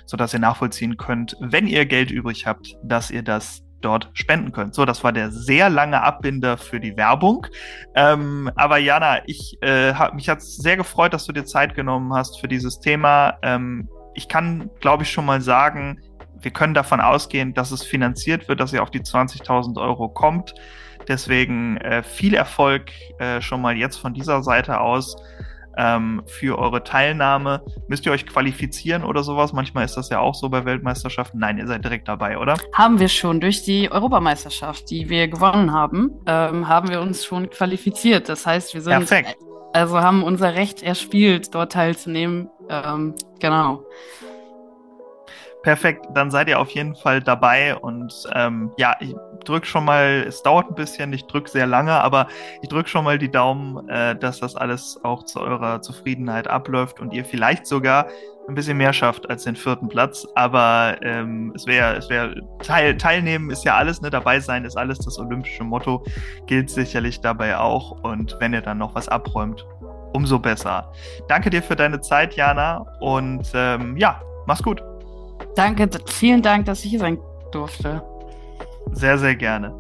sodass 0.05 0.33
ihr 0.33 0.39
nachvollziehen 0.39 0.97
könnt, 0.97 1.37
wenn 1.41 1.67
ihr 1.67 1.87
Geld 1.87 2.13
übrig 2.13 2.47
habt, 2.47 2.77
dass 2.85 3.11
ihr 3.11 3.25
das 3.25 3.65
dort 3.81 4.09
spenden 4.13 4.53
könnt. 4.53 4.77
So, 4.77 4.85
das 4.85 5.03
war 5.03 5.13
der 5.13 5.33
sehr 5.33 5.71
lange 5.71 6.05
Abbinder 6.05 6.57
für 6.57 6.79
die 6.79 6.97
Werbung. 6.97 7.49
Ähm, 7.97 8.49
aber 8.55 8.79
Jana, 8.79 9.27
ich 9.27 9.59
äh, 9.61 9.95
hab, 9.95 10.15
mich 10.15 10.29
hat 10.29 10.41
sehr 10.41 10.77
gefreut, 10.77 11.13
dass 11.13 11.27
du 11.27 11.33
dir 11.33 11.47
Zeit 11.47 11.75
genommen 11.75 12.15
hast 12.15 12.41
für 12.41 12.47
dieses 12.47 12.79
Thema. 12.79 13.39
Ähm, 13.43 13.89
ich 14.17 14.29
kann, 14.29 14.71
glaube 14.81 15.05
ich, 15.05 15.11
schon 15.11 15.27
mal 15.27 15.41
sagen, 15.41 16.01
wir 16.41 16.51
können 16.51 16.75
davon 16.75 17.01
ausgehen, 17.01 17.55
dass 17.55 17.71
es 17.71 17.83
finanziert 17.83 18.49
wird, 18.49 18.61
dass 18.61 18.73
ihr 18.73 18.83
auf 18.83 18.91
die 18.91 19.01
20.000 19.01 19.81
Euro 19.81 20.09
kommt. 20.09 20.55
Deswegen 21.09 21.77
äh, 21.79 22.03
viel 22.03 22.35
Erfolg 22.35 22.91
äh, 23.19 23.41
schon 23.41 23.61
mal 23.61 23.77
jetzt 23.77 23.97
von 23.97 24.13
dieser 24.13 24.43
Seite 24.43 24.81
aus 24.81 25.17
ähm, 25.77 26.23
für 26.27 26.59
eure 26.59 26.83
Teilnahme. 26.83 27.63
Müsst 27.89 28.07
ihr 28.07 28.13
euch 28.13 28.27
qualifizieren 28.27 29.05
oder 29.05 29.23
sowas? 29.23 29.53
Manchmal 29.53 29.85
ist 29.85 29.97
das 29.97 30.09
ja 30.09 30.19
auch 30.21 30.35
so 30.35 30.49
bei 30.49 30.65
Weltmeisterschaften. 30.65 31.39
Nein, 31.39 31.59
ihr 31.59 31.67
seid 31.67 31.85
direkt 31.85 32.09
dabei, 32.09 32.39
oder? 32.39 32.57
Haben 32.73 32.99
wir 32.99 33.09
schon. 33.09 33.41
Durch 33.41 33.63
die 33.63 33.91
Europameisterschaft, 33.91 34.91
die 34.91 35.09
wir 35.09 35.29
gewonnen 35.29 35.73
haben, 35.73 36.13
ähm, 36.27 36.67
haben 36.67 36.89
wir 36.89 37.01
uns 37.01 37.25
schon 37.25 37.51
qualifiziert. 37.51 38.29
Das 38.29 38.47
heißt, 38.47 38.75
wir 38.75 38.81
sind 38.81 38.93
Perfekt. 38.93 39.37
Also 39.73 40.01
haben 40.01 40.23
unser 40.23 40.55
Recht 40.55 40.83
erspielt, 40.83 41.55
dort 41.55 41.73
teilzunehmen. 41.73 42.49
Ähm, 42.69 43.15
genau. 43.41 43.85
Perfekt, 45.63 46.07
dann 46.15 46.31
seid 46.31 46.49
ihr 46.49 46.61
auf 46.61 46.71
jeden 46.71 46.95
Fall 46.95 47.21
dabei 47.21 47.77
und 47.77 48.15
ähm, 48.35 48.71
ja, 48.77 48.95
ich 49.01 49.17
drücke 49.45 49.67
schon 49.67 49.85
mal, 49.85 50.25
es 50.29 50.43
dauert 50.45 50.69
ein 50.71 50.77
bisschen, 50.77 51.13
ich 51.13 51.27
drücke 51.27 51.51
sehr 51.51 51.67
lange, 51.67 51.93
aber 51.93 52.29
ich 52.63 52.69
drücke 52.69 52.89
schon 52.89 53.05
mal 53.05 53.19
die 53.19 53.31
Daumen, 53.31 53.89
äh, 53.89 54.15
dass 54.15 54.39
das 54.39 54.55
alles 54.55 55.01
auch 55.03 55.25
zu 55.25 55.41
eurer 55.41 55.83
Zufriedenheit 55.83 56.47
abläuft 56.47 57.01
und 57.01 57.13
ihr 57.13 57.25
vielleicht 57.25 57.67
sogar 57.67 58.07
ein 58.49 58.55
bisschen 58.55 58.77
mehr 58.77 58.93
schafft 58.93 59.29
als 59.29 59.45
den 59.45 59.57
vierten 59.57 59.89
Platz. 59.89 60.27
Aber 60.35 60.99
ähm, 61.03 61.53
es 61.55 61.67
wäre, 61.67 61.97
es 61.97 62.09
wäre 62.09 62.41
Teil, 62.63 62.97
teilnehmen 62.97 63.51
ist 63.51 63.65
ja 63.65 63.77
alles, 63.77 64.01
ne? 64.01 64.11
Dabei 64.11 64.41
sein 64.41 64.65
ist 64.65 64.77
alles. 64.77 64.99
Das 64.99 65.19
olympische 65.19 65.65
Motto 65.65 66.05
gilt 66.47 66.71
sicherlich 66.71 67.21
dabei 67.21 67.57
auch. 67.59 68.03
Und 68.03 68.37
wenn 68.39 68.53
ihr 68.53 68.63
dann 68.63 68.79
noch 68.79 68.95
was 68.95 69.09
abräumt, 69.09 69.67
umso 70.17 70.39
besser. 70.39 70.91
Danke 71.29 71.51
dir 71.51 71.63
für 71.63 71.77
deine 71.77 72.01
Zeit, 72.01 72.35
Jana. 72.35 72.87
Und 73.01 73.53
ähm, 73.55 73.97
ja, 73.99 74.21
mach's 74.47 74.63
gut. 74.63 74.83
Danke, 75.55 75.89
vielen 76.07 76.43
Dank, 76.43 76.65
dass 76.65 76.85
ich 76.85 76.91
hier 76.91 77.01
sein 77.01 77.19
durfte. 77.53 78.03
Sehr, 78.93 79.19
sehr 79.19 79.37
gerne. 79.37 79.77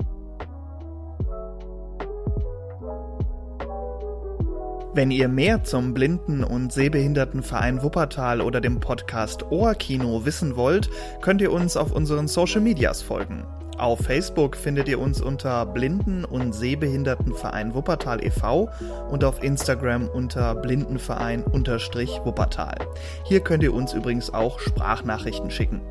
Wenn 4.93 5.11
ihr 5.11 5.29
mehr 5.29 5.63
zum 5.63 5.93
Blinden- 5.93 6.45
und 6.45 6.73
Sehbehindertenverein 6.73 7.83
Wuppertal 7.83 8.41
oder 8.41 8.61
dem 8.61 8.81
Podcast 8.81 9.51
Ohrkino 9.51 10.25
wissen 10.25 10.57
wollt, 10.57 10.89
könnt 11.21 11.43
ihr 11.43 11.53
uns 11.53 11.77
auf 11.77 11.93
unseren 11.93 12.29
Social 12.29 12.63
Medias 12.63 13.03
folgen. 13.03 13.45
Auf 13.79 14.01
Facebook 14.01 14.57
findet 14.57 14.89
ihr 14.89 14.99
uns 14.99 15.21
unter 15.21 15.67
Blinden- 15.67 16.25
und 16.25 16.55
Sehbehindertenverein 16.55 17.75
Wuppertal 17.75 18.25
e.V. 18.25 18.71
und 19.11 19.23
auf 19.23 19.43
Instagram 19.43 20.09
unter 20.09 20.55
Blindenverein-Wuppertal. 20.55 22.77
Hier 23.25 23.41
könnt 23.41 23.63
ihr 23.63 23.75
uns 23.75 23.93
übrigens 23.93 24.33
auch 24.33 24.61
Sprachnachrichten 24.61 25.51
schicken. 25.51 25.83